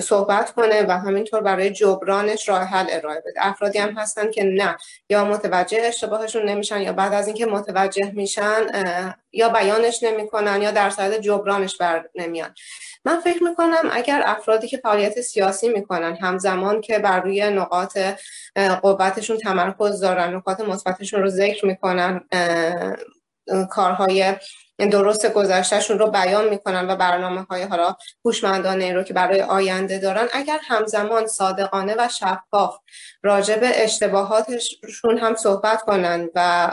[0.00, 3.46] صحبت کنه و همینطور برای جبرانش راه حل ارائه بده.
[3.46, 4.76] افرادی هم هستن که نه
[5.08, 8.60] یا متوجه اشتباهشون نمیشن یا بعد از اینکه متوجه میشن
[9.32, 12.54] یا بیانش نمی‌کنن یا در صورت جبرانش بر نمیان.
[13.04, 17.98] من فکر می‌کنم اگر افرادی که فعالیت سیاسی می‌کنن همزمان که بر روی نقاط
[18.82, 22.20] قوتشون تمرکز دارن نقاط مثبتشون رو ذکر می‌کنن
[23.70, 24.34] کارهای
[24.78, 30.28] درست گذشتهشون رو بیان می‌کنن و برنامه های حالا هوشمندانه رو که برای آینده دارن
[30.32, 32.76] اگر همزمان صادقانه و شفاف
[33.22, 36.70] راجع به اشتباهاتشون هم صحبت کنن و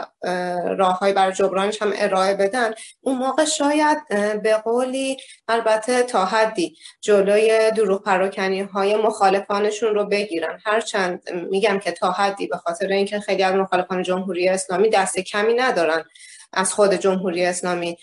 [0.78, 3.98] راه های برای جبرانش هم ارائه بدن اون موقع شاید
[4.42, 5.16] به قولی
[5.48, 10.58] البته تا حدی جلوی دروغ پراکنی های مخالفانشون رو بگیرن.
[10.64, 15.54] هرچند میگم که تا حدی به خاطر اینکه خیلی از مخالفان جمهوری اسلامی دست کمی
[15.54, 16.04] ندارن.
[16.52, 17.96] از خود جمهوری اسلامی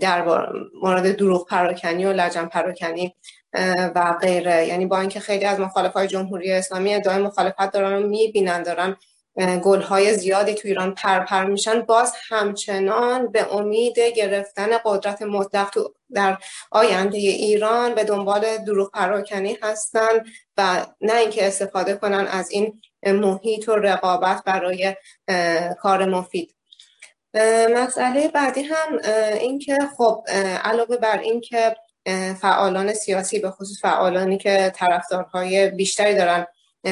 [0.00, 0.24] در
[0.82, 3.14] مورد دروغ پراکنی و لجن پراکنی
[3.94, 4.66] و غیره.
[4.66, 8.96] یعنی با اینکه خیلی از مخالف های جمهوری اسلامی ادعای مخالفت دارن و می‌بینن دارن
[9.62, 15.94] گل های زیادی تو ایران پرپر میشن باز همچنان به امید گرفتن قدرت مطلق تو
[16.14, 16.38] در
[16.70, 20.24] آینده ایران به دنبال دروغ پراکنی هستن
[20.56, 24.96] و نه اینکه استفاده کنن از این محیط و رقابت برای
[25.80, 26.54] کار مفید.
[27.74, 28.98] مسئله بعدی هم
[29.40, 30.24] اینکه خب
[30.64, 31.76] علاوه بر اینکه
[32.40, 36.46] فعالان سیاسی به خصوص فعالانی که طرفدارهای بیشتری دارن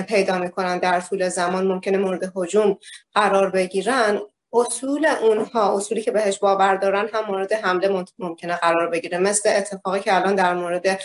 [0.08, 2.78] پیدا می‌کنن در طول زمان ممکنه مورد هجوم
[3.14, 4.20] قرار بگیرن
[4.56, 9.18] اصول اونها اصولی که بهش باور دارن هم مورد حمله ممکنه قرار بگیره.
[9.18, 11.00] مثل اتفاقی که الان در مورد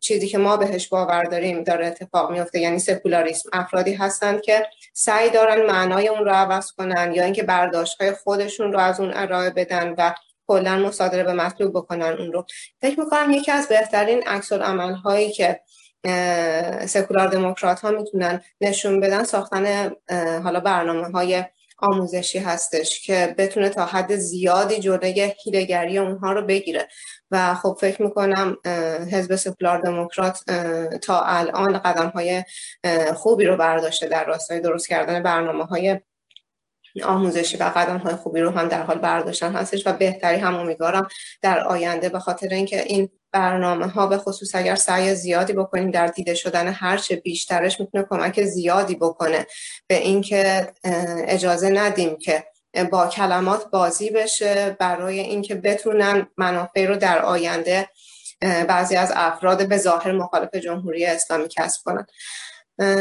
[0.00, 3.48] چیزی که ما بهش باور داریم داره اتفاق میفته یعنی سکولاریسم.
[3.52, 8.72] افرادی هستند که سعی دارن معنای اون رو عوض کنن یا اینکه برداشت های خودشون
[8.72, 10.14] رو از اون ارائه بدن و
[10.46, 12.46] کلا مصادره به مطلوب بکنن اون رو.
[12.80, 14.52] فکر می‌کنم یکی از بهترین عکس
[15.04, 15.60] هایی که
[16.86, 19.90] سکولار دموکرات ها می‌تونن نشون بدن ساختن
[20.44, 21.44] حالا برنامه های
[21.78, 26.88] آموزشی هستش که بتونه تا حد زیادی جلوی هیلگری اونها رو بگیره.
[27.30, 28.56] و خب فکر می‌کنم
[29.12, 30.50] حزب سکولار دموکرات
[31.02, 32.44] تا الان قدم های
[33.14, 36.00] خوبی رو برداشته در راستای درست کردن برنامه های
[37.04, 41.08] آموزشی و قدم های خوبی رو هم در حال برداشتن هستش و بهتری هم امیدوارم
[41.42, 46.06] در آینده به خاطر اینکه این برنامه ها به خصوص اگر سعی زیادی بکنیم در
[46.06, 49.46] دیده شدن هرچه بیشترش می‌تونه کمک زیادی بکنه.
[49.86, 50.72] به اینکه
[51.26, 52.44] اجازه ندیم که
[52.92, 57.88] با کلمات بازی بشه برای اینکه بتونن منافع رو در آینده
[58.40, 62.06] بعضی از افراد به ظاهر مخالف جمهوری اسلامی کسب کنن.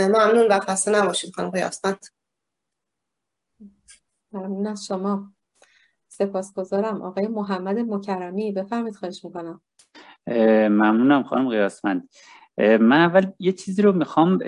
[0.07, 2.05] ممنون و خسته نباشید خانم قیاسمند
[4.31, 5.31] ممنون از شما.
[6.07, 8.51] سپاسگزارم آقای محمد مکرمی.
[8.51, 9.61] بفرمید خواهش می‌کنم.
[10.27, 12.09] ممنونم خانم قیاسمند.
[12.57, 14.39] من اول یه چیزی رو می‌خوام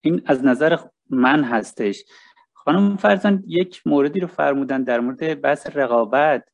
[0.00, 0.76] این از نظر
[1.10, 2.04] من هستش.
[2.52, 6.48] خانم فرزان یک موردی رو فرمودن در مورد بحث رقابت.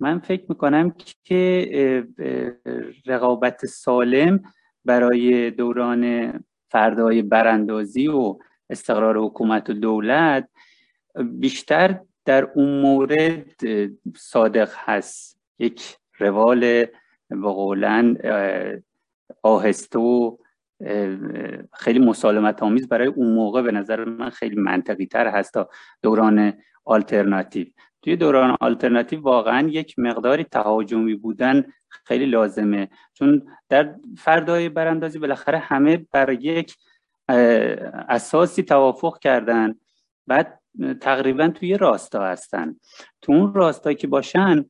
[0.00, 2.06] من فکر می‌کنم که
[3.06, 4.42] رقابت سالم
[4.84, 6.32] برای دوران
[6.68, 8.38] فردای براندازی و
[8.70, 10.48] استقرار حکومت و دولت
[11.24, 13.12] بیشتر در اون مورد
[14.16, 15.40] صادق هست.
[15.58, 16.86] یک روال
[17.32, 18.16] با قولن
[19.42, 19.98] آهسته
[21.72, 25.68] خیلی مسالمت آمیز برای اون موقع به نظر من خیلی منطقی تر هست تا
[26.02, 26.52] دوران
[26.84, 27.66] آلترناتیو.
[28.02, 31.64] توی دوران آلترناتیو واقعا یک مقداری تهاجمی بودن
[32.04, 32.88] خیلی لازمه.
[33.14, 36.76] چون در فردای براندازی بالاخره همه بر یک
[38.08, 39.74] اساسی توافق کردن.
[40.26, 40.60] بعد
[41.00, 42.76] تقریبا توی راستا هستن.
[43.22, 44.64] تو اون راستا که باشن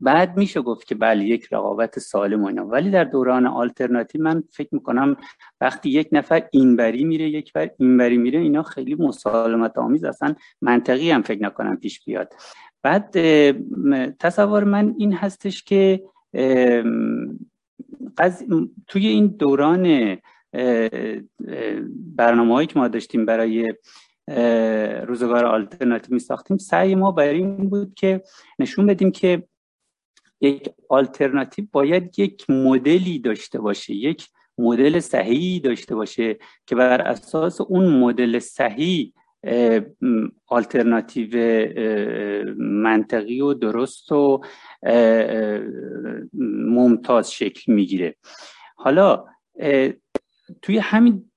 [0.00, 2.66] بعد میشه گفت که بله یک رقابت سالم و اینا.
[2.66, 5.16] ولی در دوران آلترناتیو من فکر می‌کنم
[5.60, 11.10] وقتی یک نفر اینوری میره یک نفر اینوری میره اینا خیلی مسالمت آمیز اصلا منطقی
[11.10, 12.34] هم فکر نکنم پیش بیاد.
[12.82, 13.10] بعد
[14.18, 16.02] تصور من این هستش که
[18.86, 20.16] توی این دوران
[22.16, 23.74] برنامه هایی که ما داشتیم برای
[25.06, 28.22] روزگار آلترناتیو می ساختیم سعی ما برای این بود که
[28.58, 29.42] نشون بدیم که
[30.40, 37.60] یک آلترناتیو باید یک مدلی داشته باشه یک مدل صحیحی داشته باشه که بر اساس
[37.60, 39.12] اون مدل صحیح
[40.46, 41.34] آلترناتیو
[42.58, 44.40] منطقی و درست و
[46.68, 48.16] ممتاز شکل می‌گیره.
[48.76, 49.24] حالا
[50.62, 51.30] توی همین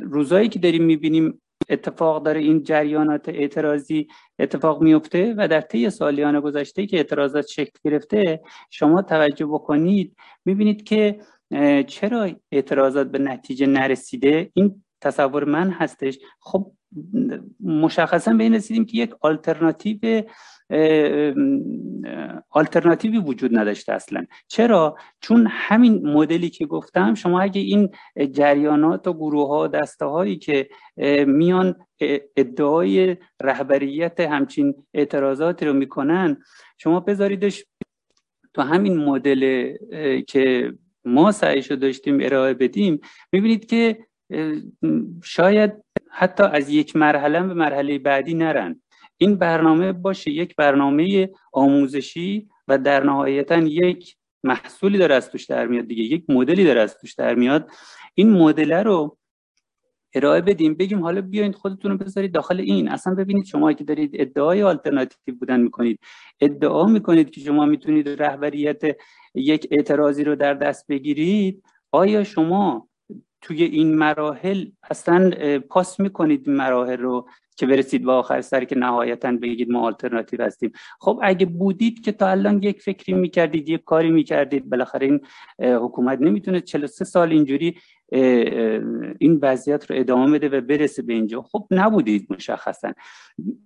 [0.00, 6.40] روزایی که داریم می‌بینیم اتفاق داره این جریانات اعتراضی اتفاق میفته و در طی سالیان
[6.40, 11.20] گذشته که اعتراضات شکل گرفته شما توجه بکنید می‌بینید که
[11.86, 16.18] چرا اعتراضات به نتیجه نرسیده؟ این تصور من هستش.
[16.40, 16.72] خب
[17.64, 20.22] مشخصا به این رسیدیم که یک آلترناتیو
[22.50, 24.26] آلترناتیوی وجود نداشته اصلا.
[24.48, 27.88] چرا؟ چون همین مدلی که گفتم شما اگه این
[28.32, 30.68] جریانات و گروه ها دسته هایی که
[31.26, 31.74] میان
[32.36, 36.36] ادعای رهبریت همچین اعتراضاتی رو می‌کنن
[36.78, 37.64] شما بذاریدش
[38.54, 39.72] تو همین مدل
[40.28, 43.00] که ما سعیشو داشتیم ارائه بدیم
[43.32, 43.98] می‌بینید که
[45.24, 45.72] شاید
[46.10, 48.82] حتی از یک مرحله به مرحله بعدی نرن.
[49.18, 55.66] این برنامه باشه یک برنامه آموزشی و در نهایتا یک محصولی داره از توش در
[55.66, 57.70] میاد دیگه یک مدلی داره از توش در میاد.
[58.14, 59.18] این مدل رو
[60.14, 62.88] ارائه بدیم بگیم حالا بیاین خودتون رو بذارید داخل این.
[62.88, 66.00] اصلا ببینید شما که دارید ادعای آلترناتیو بودن می‌کنید
[66.40, 68.82] ادعا می‌کنید که شما می‌تونید رهبریت
[69.34, 72.88] یک اعتراضی رو در دست بگیرید آیا شما
[73.44, 75.30] توی این مراحل اصلا
[75.68, 80.42] پاس می‌کنید این مراحل رو که برسید به آخر سر که نهایتا بگید ما آلترناتیو
[80.42, 80.72] هستیم.
[81.00, 85.20] خب اگه بودید که تا الان یک فکری می‌کردید یک کاری می‌کردید بالاخره این
[85.58, 87.76] حکومت نمی‌تونه 43 سال اینجوری
[89.18, 91.42] این وضعیت رو ادامه بده و برسه به اینجا.
[91.42, 92.92] خب نبودید مشخصا.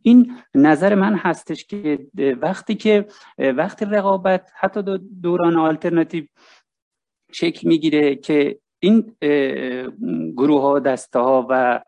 [0.02, 1.98] این نظر من هستش که
[2.42, 3.06] وقتی که
[3.38, 6.24] وقتی رقابت حتی دوران آلترناتیو
[7.32, 9.14] شکل می‌گیره که این
[10.36, 11.80] گروه ها دسته ها و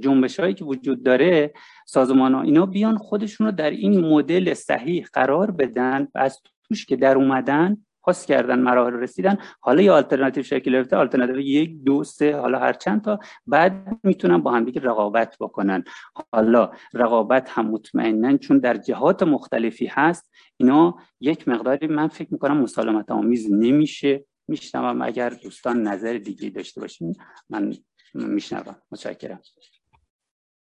[0.00, 1.52] جنبش هایی که وجود داره
[1.86, 6.86] سازمان ها اینا بیان خودشون رو در این مدل صحیح قرار بدن و از توش
[6.86, 9.38] که در اومدن پاس کردن مراحل رسیدن.
[9.60, 13.18] حالا یه آلترناتیو شکل گرفته آلترناتیو یک دو سه حالا هر چند تا.
[13.46, 15.84] بعد می‌تونن با هم دیگه رقابت بکنن.
[16.32, 20.32] حالا رقابت هم مطمئنا چون در جهات مختلفی هست.
[20.56, 24.24] اینا یک مقداری من فکر می‌کنم مسالمت آمیز نمیشه.
[24.48, 25.02] میشنوم.
[25.02, 27.16] اگر دوستان نظر دیگه داشته باشین
[27.50, 27.76] من
[28.14, 28.76] میشنوم.
[28.90, 29.40] متشکرم.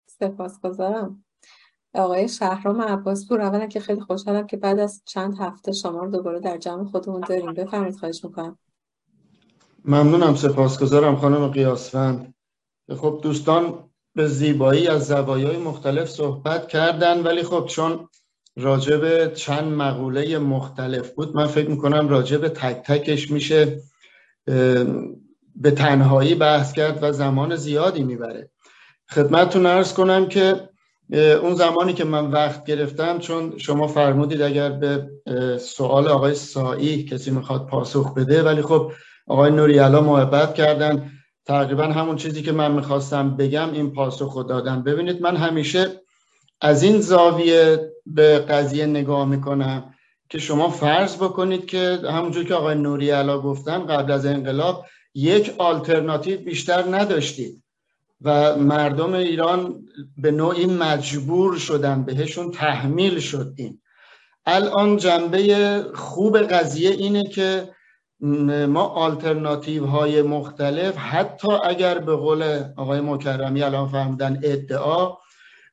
[0.07, 1.25] سپاسگزارم.
[1.95, 6.11] آقای شهرام عباس پور اولا که خیلی خوشحالم که بعد از چند هفته شما رو
[6.11, 7.53] دوباره در جمع خودمون داریم.
[7.53, 8.59] بفرمایید خواهش می‌کنم.
[9.85, 12.35] ممنونم سپاسگزارم خانم قیاسفند.
[12.97, 18.09] خب دوستان به زیبایی از زوایای مختلف صحبت کردن ولی خب چون
[18.57, 21.37] راجب چند مقوله مختلف بود.
[21.37, 23.81] من فکر می‌کنم راجب تک تکش میشه
[25.57, 28.51] به تنهایی بحث کرد و زمان زیادی می‌بره.
[29.11, 30.69] خدمتتون ارز کنم که
[31.13, 35.09] اون زمانی که من وقت گرفتم چون شما فرمودید اگر به
[35.59, 38.93] سوال آقای سایی کسی می‌خواد پاسخ بده ولی خب
[39.27, 41.11] آقای نوریالا محبت کردن.
[41.47, 44.83] تقریبا همون چیزی که من می‌خواستم بگم این پاسخ رو دادن.
[44.83, 45.87] ببینید من همیشه
[46.61, 49.95] از این زاویه به قضیه نگاه می‌کنم
[50.29, 54.85] که شما فرض بکنید که همونجور که آقای نوری علا گفتن قبل از انقلاب
[55.15, 57.63] یک آلترناتیو بیشتر نداشتید
[58.21, 59.85] و مردم ایران
[60.17, 63.81] به نوعی مجبور شدن بهشون تحمیل شد این.
[64.47, 67.69] الان جنبه خوب قضیه اینه که
[68.69, 75.17] ما آلترناتیو های مختلف حتی اگر به قول آقای مکرمی الان فهمدن ادعا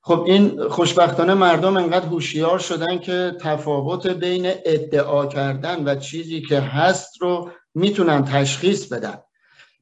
[0.04, 6.60] خب این خوشبختانه مردم انقدر هوشیار شدن که تفاوت بین ادعا کردن و چیزی که
[6.60, 9.18] هست رو می‌تونن تشخیص بدن.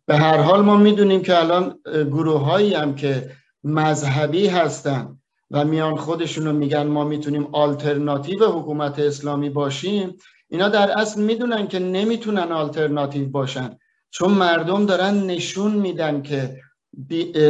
[0.05, 3.31] به هر حال ما می‌دونیم که الان گروه هایی هم که
[3.63, 5.17] مذهبی هستن
[5.51, 10.15] و میان خودشون رو میگن ما می‌تونیم آلترناتیو حکومت اسلامی باشیم
[10.49, 13.77] اینا در اصل می‌دونن که نمی‌تونن آلترناتیو باشن.
[14.11, 16.57] چون مردم دارن نشون میدن که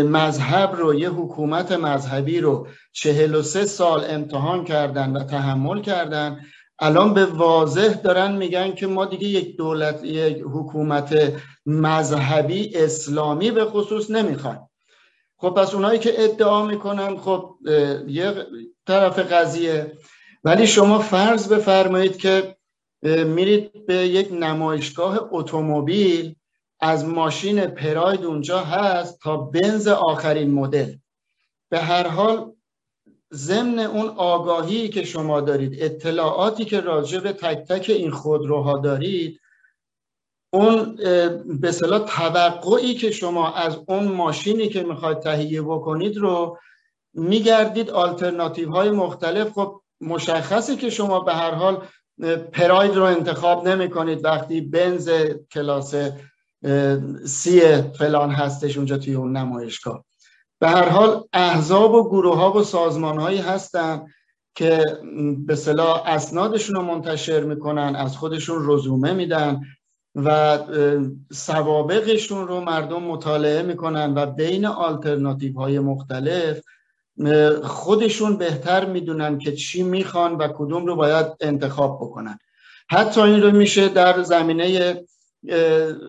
[0.04, 6.40] مذهب رو یه حکومت مذهبی رو چهل و سه سال امتحان کردن و تحمل کردن
[6.80, 11.34] الان به واضح دارن میگن که ما دیگه یک دولت یک حکومت
[11.66, 14.70] مذهبی اسلامی به خصوص نمی‌خوایم.
[15.38, 17.56] خب پس اونایی که ادعا می‌کنن خب
[18.08, 18.34] یه
[18.88, 19.98] طرف قضیه.
[20.44, 22.56] ولی شما فرض بفرمایید که
[23.26, 26.36] میرید به یک نمایشگاه اتومبیل
[26.80, 30.96] از ماشین پراید اونجا هست تا بنز آخرین مدل.
[31.70, 32.54] به هر حال
[33.34, 39.40] ضمن اون آگاهی که شما دارید اطلاعاتی که راجع به تک تک این خودروها دارید
[40.54, 40.96] اون
[41.62, 46.58] به صلاح توقعی که شما از اون ماشینی که می‌خواید تهیه بکنید رو
[47.14, 49.52] میگردید آلترناتیو های مختلف.
[49.52, 51.88] خب مشخصه که شما به هر حال
[52.52, 55.10] پراید رو انتخاب نمی کنید وقتی بنز
[55.52, 55.96] کلاس
[57.26, 60.06] سی فلان هستش اونجا توی اون نمایشگاه.
[60.60, 64.06] به هر حال احزاب و گروه ها و سازمان هایی هستن
[64.56, 64.84] که
[65.38, 69.62] به صلاح اسنادشون رو منتشر می‌کنن از خودشون رزومه میدن
[70.16, 70.60] و
[71.32, 76.62] سوابقشون رو مردم مطالعه می‌کنن و بین آلترناتیو های مختلف
[77.64, 82.40] خودشون بهتر می‌دونن که چی می‌خوان و کدوم رو باید انتخاب بکنن.
[82.90, 84.96] حتی این رو میشه در زمینه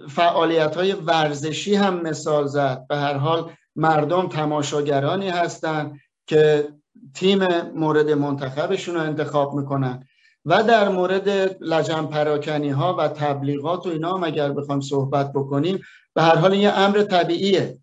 [0.08, 2.86] فعالیت های ورزشی هم مثال زد.
[2.88, 6.68] به هر حال مردم تماشاگرانی هستند که
[7.14, 10.06] تیم مورد منتخبشون رو انتخاب می‌کنن.
[10.44, 11.28] و در مورد
[11.60, 15.80] لجن پراکنی ها و تبلیغات و اینا هم اگر بخوام صحبت بکنیم
[16.14, 17.78] به هر حال یه امر طبیعیه.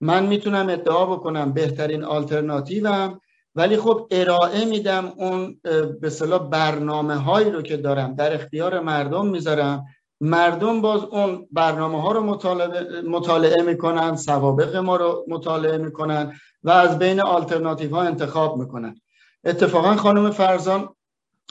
[0.00, 3.20] من می‌تونم ادعا بکنم بهترین آلترناتیوم
[3.54, 5.60] ولی خب ارائه میدم اون
[6.00, 8.14] به صلاح برنامه هایی رو که دارم.
[8.14, 9.86] در اختیار مردم می‌ذارم
[10.24, 16.70] مردم باز اون برنامه ها رو مطالعه, مطالعه می‌کنن سوابق ما رو مطالعه می‌کنن و
[16.70, 19.00] از بین آلترناتیو ها انتخاب می‌کنن.
[19.44, 20.94] اتفاقا خانم فرزان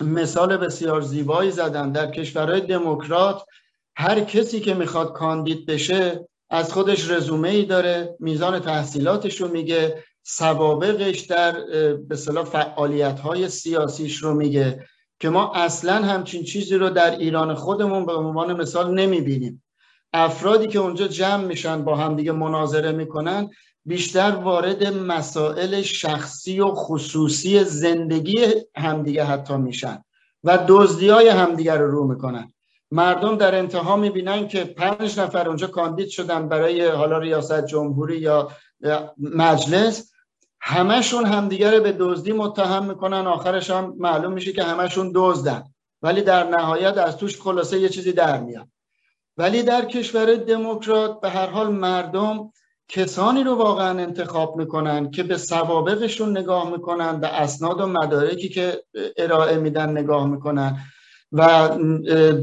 [0.01, 1.91] مثال بسیار زیبایی زدن.
[1.91, 3.43] در کشورهای دموکرات
[3.95, 10.03] هر کسی که می‌خواد کاندید بشه از خودش رزومه ای داره میزان تحصیلاتش رو میگه
[10.23, 11.51] سوابقش در
[12.07, 14.85] به فعالیت های سیاسیش رو میگه.
[15.21, 19.63] که ما اصلا همچین چیزی رو در ایران خودمون به عنوان مثال نمی‌بینیم.
[20.13, 23.49] افرادی که اونجا جمع میشن با همدیگه مناظره می‌کنن
[23.85, 28.45] بیشتر وارد مسائل شخصی و خصوصی زندگی
[28.75, 30.03] همدیگه حتی میشن
[30.43, 32.53] و دزدی های همدیگه رو رو می‌کنن.
[32.91, 38.51] مردم در انتها می‌بینن که پنج نفر اونجا کاندید شدن برای حالا ریاست جمهوری یا
[39.35, 40.11] مجلس.
[40.61, 45.63] همشون همدیگه رو به دزدی متهم می‌کنن آخرش هم معلوم میشه که همشون دزدن.
[46.01, 48.67] ولی در نهایت از توش خلاصه یه چیزی در میاد.
[49.37, 52.51] ولی در کشور دموکرات به هر حال مردم
[52.87, 58.83] کسانی رو واقعا انتخاب می‌کنن که به سوابقشون نگاه می‌کنن به اسناد و مدارکی که
[59.17, 60.77] ارائه میدن نگاه می‌کنن
[61.31, 61.69] و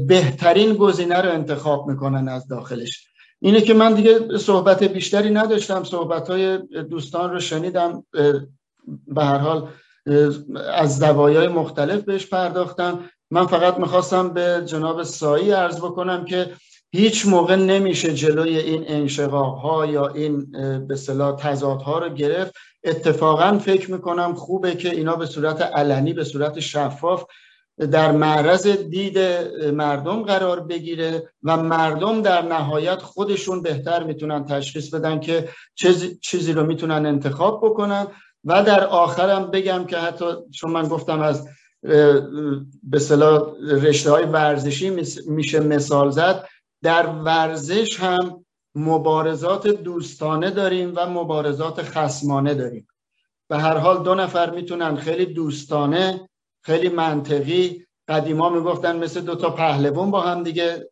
[0.07, 3.07] بهترین گزینه رو انتخاب می‌کنن از داخلش.
[3.41, 8.03] اینه که من دیگه صحبت بیشتری نداشتم صحبت های دوستان رو شنیدم
[9.07, 9.67] به هر حال
[10.73, 12.99] از زوایای مختلف بهش پرداختم.
[13.31, 16.51] من فقط می‌خواستم به جناب سایی عرض بکنم که
[16.91, 20.51] هیچ موقع نمیشه جلوی این انشقاق ها یا این
[20.87, 22.53] به صلاح تضاد ها رو گرفت.
[22.83, 27.23] اتفاقا فکر می‌کنم خوبه که اینا به صورت علنی به صورت شفاف
[27.79, 29.19] در معرض دید
[29.71, 35.49] مردم قرار بگیره و مردم در نهایت خودشون بهتر می‌تونن تشخیص بدن که
[36.21, 38.07] چیزی رو می‌تونن انتخاب بکنن.
[38.43, 41.47] و در آخرم بگم که حتی چون من گفتم از
[42.83, 44.89] به صلاح رشته های ورزشی
[45.27, 46.47] میشه مثال زد
[46.83, 52.87] در ورزش هم مبارزات دوستانه داریم و مبارزات خسمانه داریم.
[53.49, 56.28] به هر حال دو نفر می‌تونن خیلی دوستانه
[56.61, 57.85] خیلی منطقی.
[58.07, 60.89] قدیما می‌گفتن مثل دو تا پهلوان با هم دیگه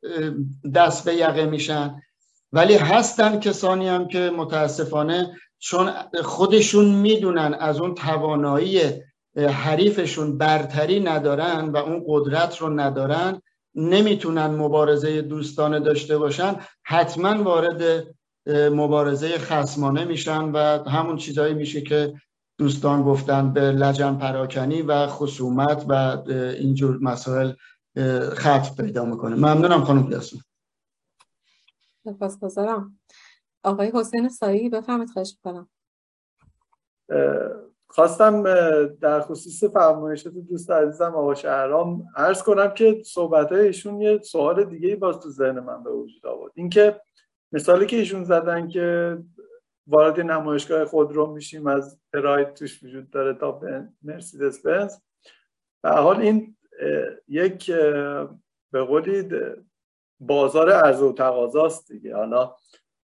[0.75, 2.01] دست به یقه میشن.
[2.51, 5.91] ولی هستن کسانی هم که متاسفانه چون
[6.23, 8.81] خودشون می‌دونن از اون توانایی
[9.37, 13.41] حریفشون برتری ندارن و اون قدرت رو ندارن
[13.75, 18.07] نمی‌تونن مبارزه دوستانه داشته باشن حتما وارد
[18.71, 22.13] مبارزه خسمانه میشن و همون چیزهایی میشه که
[22.57, 25.93] دوستان گفتن به لجن پراکنی و خصومت و
[26.59, 27.51] اینجور مسائل
[28.33, 29.35] خط پیدا می‌کنه.
[29.35, 30.41] ممنونم خانم پیاسون
[32.03, 32.99] سپاسگزارم
[33.63, 35.69] آقای حسین سایی بفهمید خواهش کنم
[37.87, 38.43] خواستم
[39.01, 44.95] در خصوص فرمایشات دوست عزیزم آقا شهرام عرض کنم که صحبت ایشون یه سوال دیگه
[44.95, 46.51] باز تو ذهن من به وجود آورد.
[46.55, 47.01] اینکه
[47.51, 49.17] مثالی که ایشون زدن که
[49.87, 53.61] وارد نمایشگاه خودرو میشیم از پراید توش وجود داره تا
[54.03, 54.97] مرسیدس بنز
[55.83, 56.57] به حال این
[57.27, 57.71] یک
[58.71, 59.29] به قولی
[60.19, 62.15] بازار عرضه و تقاضاست دیگه.
[62.15, 62.55] حالا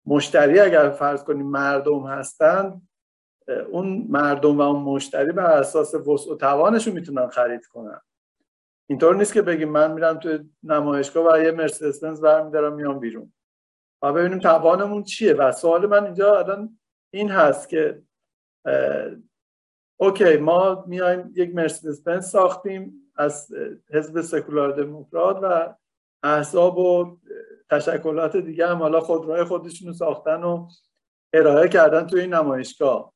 [0.05, 2.82] مشتری اگر فرض کنیم مردم هستن
[3.71, 8.01] اون مردم و اون مشتری بر اساس وسع و توانشون می‌تونن خرید کنن.
[8.89, 13.34] اینطور نیست که بگیم من میرم تو نمایشگاه و یه مرسدس بنز برمیدارم میام بیرون.
[14.02, 15.34] و ببینیم توانمون چیه.
[15.34, 16.80] و سوال من اینجا الان
[17.14, 18.04] این هست که
[20.00, 23.54] اوکی ما میایم یک مرسدس بنز ساختیم از
[23.93, 25.76] حزب سکولار دموکرات و
[26.24, 27.18] احزاب و
[27.70, 30.70] تشکلات دیگه هم حالا خودروهای خودشون رو ساختن و
[31.34, 33.14] ارائه کردن توی این نمایشگاه.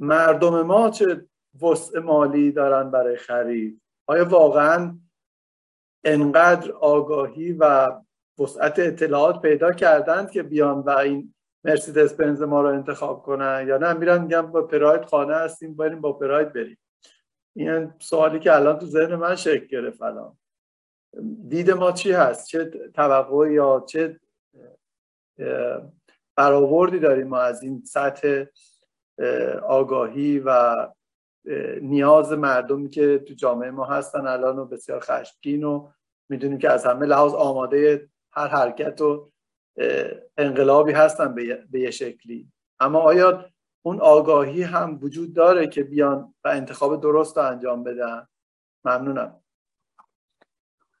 [0.00, 1.26] مردم ما چه
[1.62, 4.98] وسع مالی دارن برای خرید؟ آیا واقعا
[6.04, 7.92] انقدر آگاهی و
[8.38, 13.78] وسعت اطلاعات پیدا کردند که بیان و این مرسیدس بنز ما رو انتخاب کنن یا
[13.78, 13.92] نه.
[13.92, 16.78] میرن میگن با پراید خانه هستیم بریم با پراید بریم.
[17.56, 20.38] این سوالی که الان تو ذهن من شکل گرفت الان.
[21.48, 22.64] دید ما چی هست؟ چه
[22.94, 24.20] توقع یا چه
[26.36, 28.44] برآوردی داریم ما از این سطح
[29.62, 30.74] آگاهی و
[31.80, 35.90] نیاز مردمی که تو جامعه ما هستن؟ الان و بسیار خشمگین و
[36.28, 39.30] می‌دونیم که از همه لحاظ آماده هر حرکت و
[40.36, 41.34] انقلابی هستن
[41.70, 42.52] به یه شکلی.
[42.80, 43.44] اما آیا
[43.82, 48.26] اون آگاهی هم وجود داره که بیان و انتخاب درست رو انجام بدن؟
[48.84, 49.40] ممنونم.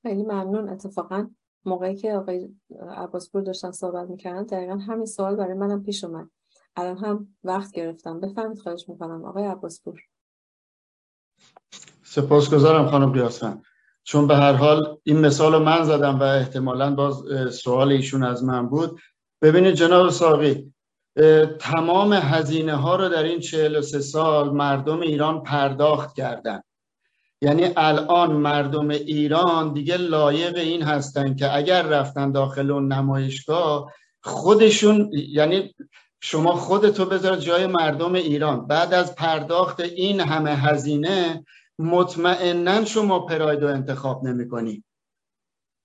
[0.02, 0.68] خیلی ممنون.
[0.68, 1.30] اتفاقا
[1.64, 6.30] موقعی که آقای عباسپور داشتن صحبت می‌کردن دقیقا همین سوال برای منم پیش اومد.
[6.76, 8.20] الان هم وقت گرفتم.
[8.20, 10.00] بفرمید خواهش می‌کنم آقای عباسپور
[12.02, 13.62] سپاسگزارم خانم قیاسفند
[14.04, 17.24] چون به هر حال این مثال رو من زدم و احتمالا باز
[17.54, 19.00] سوال ایشون از من بود.
[19.42, 20.72] ببینید جناب ساقی
[21.58, 26.60] تمام هزینه ها رو در این 43 سال مردم ایران پرداخت کردن.
[27.42, 33.92] یعنی الان مردم ایران دیگه لایق این هستن که اگر رفتن داخل اون نمایشگاه
[34.22, 35.74] خودشون یعنی
[36.20, 38.66] شما خودتو بذار جای مردم ایران.
[38.66, 41.44] بعد از پرداخت این همه هزینه
[41.78, 44.84] مطمئنا شما پراید رو انتخاب نمی کنی.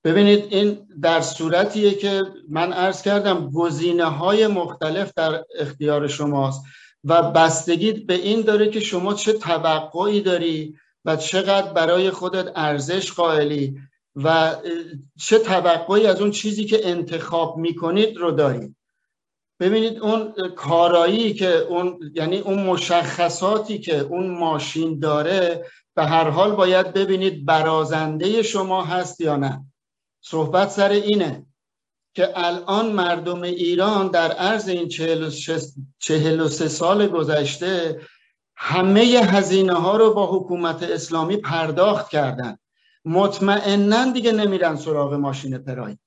[0.03, 6.63] ببینید این در صورتیه که من عرض کردم گزینه های مختلف در اختیار شماست
[7.03, 10.75] و بستگی به این داره که شما چه توقعی داری
[11.05, 13.79] و چقدر برای خودت ارزش قائلی
[14.15, 14.55] و
[15.19, 18.75] چه توقعی از اون چیزی که انتخاب می‌کنید رو دارید
[19.59, 25.65] ببینید اون کارایی که اون یعنی اون مشخصاتی که اون ماشین داره
[25.99, 29.65] به هر حال باید ببینید برازنده شما هست یا نه.
[30.21, 31.45] صحبت سر اینه
[32.13, 34.87] که الان مردم ایران در عرض این
[35.99, 38.01] چهل و سه سال گذشته
[38.55, 42.57] همه هزینه ها رو با حکومت اسلامی پرداخت کردن.
[43.05, 45.99] مطمئنا دیگه نمیرن سراغ ماشین پرایی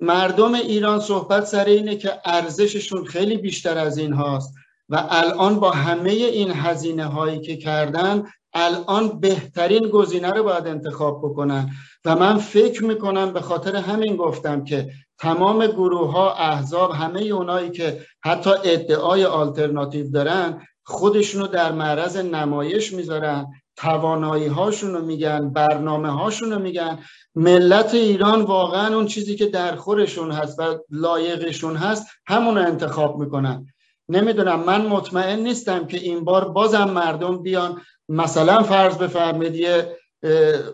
[0.00, 4.54] مردم ایران صحبت سر اینه که ارزششون خیلی بیشتر از این هاست
[4.88, 8.24] و الان با همه این هزینه هایی که کردن
[8.58, 11.70] الان بهترین گزینه رو باید انتخاب بکنن.
[12.04, 17.70] و من فکر می‌کنم به خاطر همین گفتم که تمام گروه ها احزاب همه اونایی
[17.70, 23.46] که حتی ادعای آلترناتیو دارن خودشونو در معرض نمایش می‌ذارن
[23.76, 26.98] توانایی هاشون رو میگن برنامه هاشون رو میگن.
[27.34, 33.18] ملت ایران واقعا اون چیزی که در خورشون هست و لایقشون هست همون رو انتخاب
[33.18, 33.66] می‌کنن.
[34.08, 39.96] نمی‌دونم من مطمئن نیستم که این بار بازم مردم بیان مثلا فرض بفرمید یه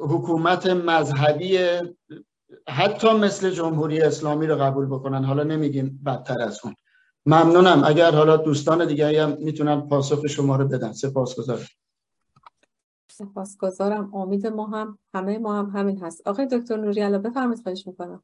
[0.01, 1.59] حکومت مذهبی
[2.69, 6.75] حتی مثل جمهوری اسلامی رو قبول بکنن حالا نمیگیم بدتر از اون.
[7.27, 7.83] ممنونم.
[7.85, 10.93] اگر حالا دوستان دیگری هم می‌تونن پاسخ شما رو بدن.
[10.93, 11.67] سپاسگزارم.
[13.11, 14.15] سپاسگزارم.
[14.15, 16.27] امید ما هم همه ما هم همین هست.
[16.27, 18.23] آقای دکتر نوری الله بفرمایید خواهش می‌کنم.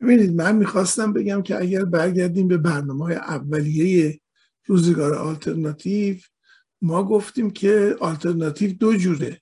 [0.00, 4.20] ببینید من می‌خواستم بگم که اگر برگردیم به برنامه اولیه
[4.66, 6.16] روزگار آلترناتیو
[6.82, 9.40] ما گفتیم که آلترناتیو دو جوره.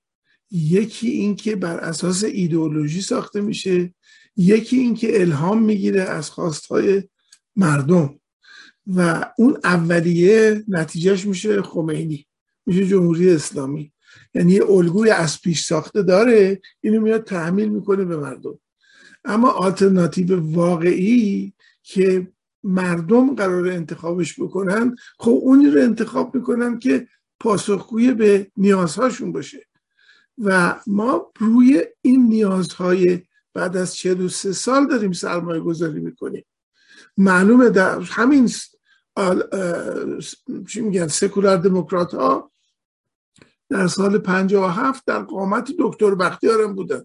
[0.51, 3.95] یکی این که بر اساس ایدئولوژی ساخته میشه
[4.37, 7.03] یکی این که الهام می‌گیره از خواستهای
[7.57, 8.21] مردم.
[8.87, 12.27] و اون اولیه نتیجهش میشه خمینی
[12.67, 13.93] میشه جمهوری اسلامی.
[14.35, 18.59] یعنی یه الگوی از پیش ساخته داره اینو میاد تحمیل می‌کنه به مردم.
[19.25, 21.53] اما آلترناتیو واقعی
[21.83, 22.33] که
[22.65, 27.09] مردم قرار انتخابش بکنن خب اونی رو انتخاب می‌کنن که
[27.41, 29.67] پاسخگوی به نیازهاشون باشه.
[30.39, 33.23] و ما روی این نیازهای
[33.55, 36.45] بعد از 43 سال داریم سرمایه گذاری می‌کنیم.
[37.17, 38.51] معلومه در همین
[40.69, 42.53] چی میگن سکولار دموکرات ها
[43.69, 47.05] در سال 57 در قامت دکتر بختیارم بودن.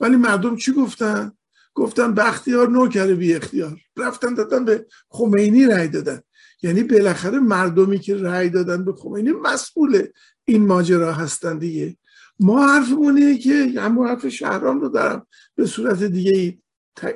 [0.00, 1.32] ولی مردم چی گفتن؟
[1.74, 3.80] گفتن بختیار نوکر بی اختیار.
[3.96, 6.20] رفتن دادن به خمینی رای دادن.
[6.62, 10.06] یعنی بالاخره مردمی که رای دادن به خمینی مسئول
[10.44, 11.96] این ماجرا هستن دیگه.
[12.40, 15.26] ما حرفمون اینه که همون حرف شهرام رو دارم.
[15.54, 16.58] به صورت دیگه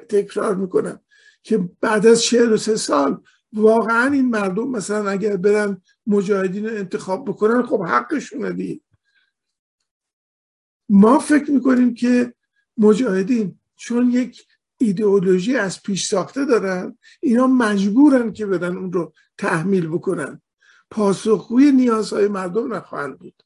[0.08, 1.00] تکرار می‌کنم
[1.42, 3.20] که بعد از 43 سال
[3.52, 8.80] واقعا این مردم مثلا اگر برن مجاهدین رو انتخاب بکنن خب حقشونه دیگه.
[10.88, 12.34] ما فکر می‌کنیم که
[12.76, 14.46] مجاهدین چون یک
[14.78, 20.42] ایدئولوژی از پیش ساخته دارن اینا مجبورن که برن اون رو تحمیل بکنن.
[20.90, 23.42] پاسخگوی نیازهای مردم نخواهند بود.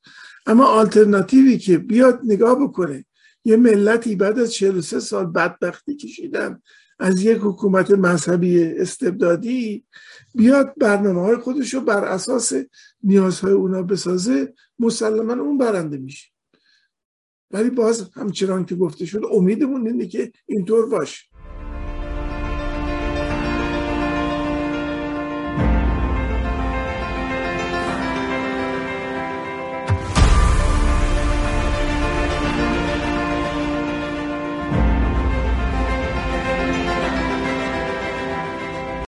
[0.46, 3.04] اما آلترناتیوی که بیاد نگاه بکنه.
[3.44, 6.62] یه ملتی بعد از 43 سال بدبختی کشیدن
[6.98, 9.84] از یک حکومت مذهبی استبدادی
[10.34, 12.52] بیاد برنامه های خودش رو بر اساس
[13.02, 16.31] نیازهای اونا بسازه مسلما اون برنده میشه.
[17.52, 21.31] ولی باز همچنان که گفته شد امیدمون اینه که اینطور باشه.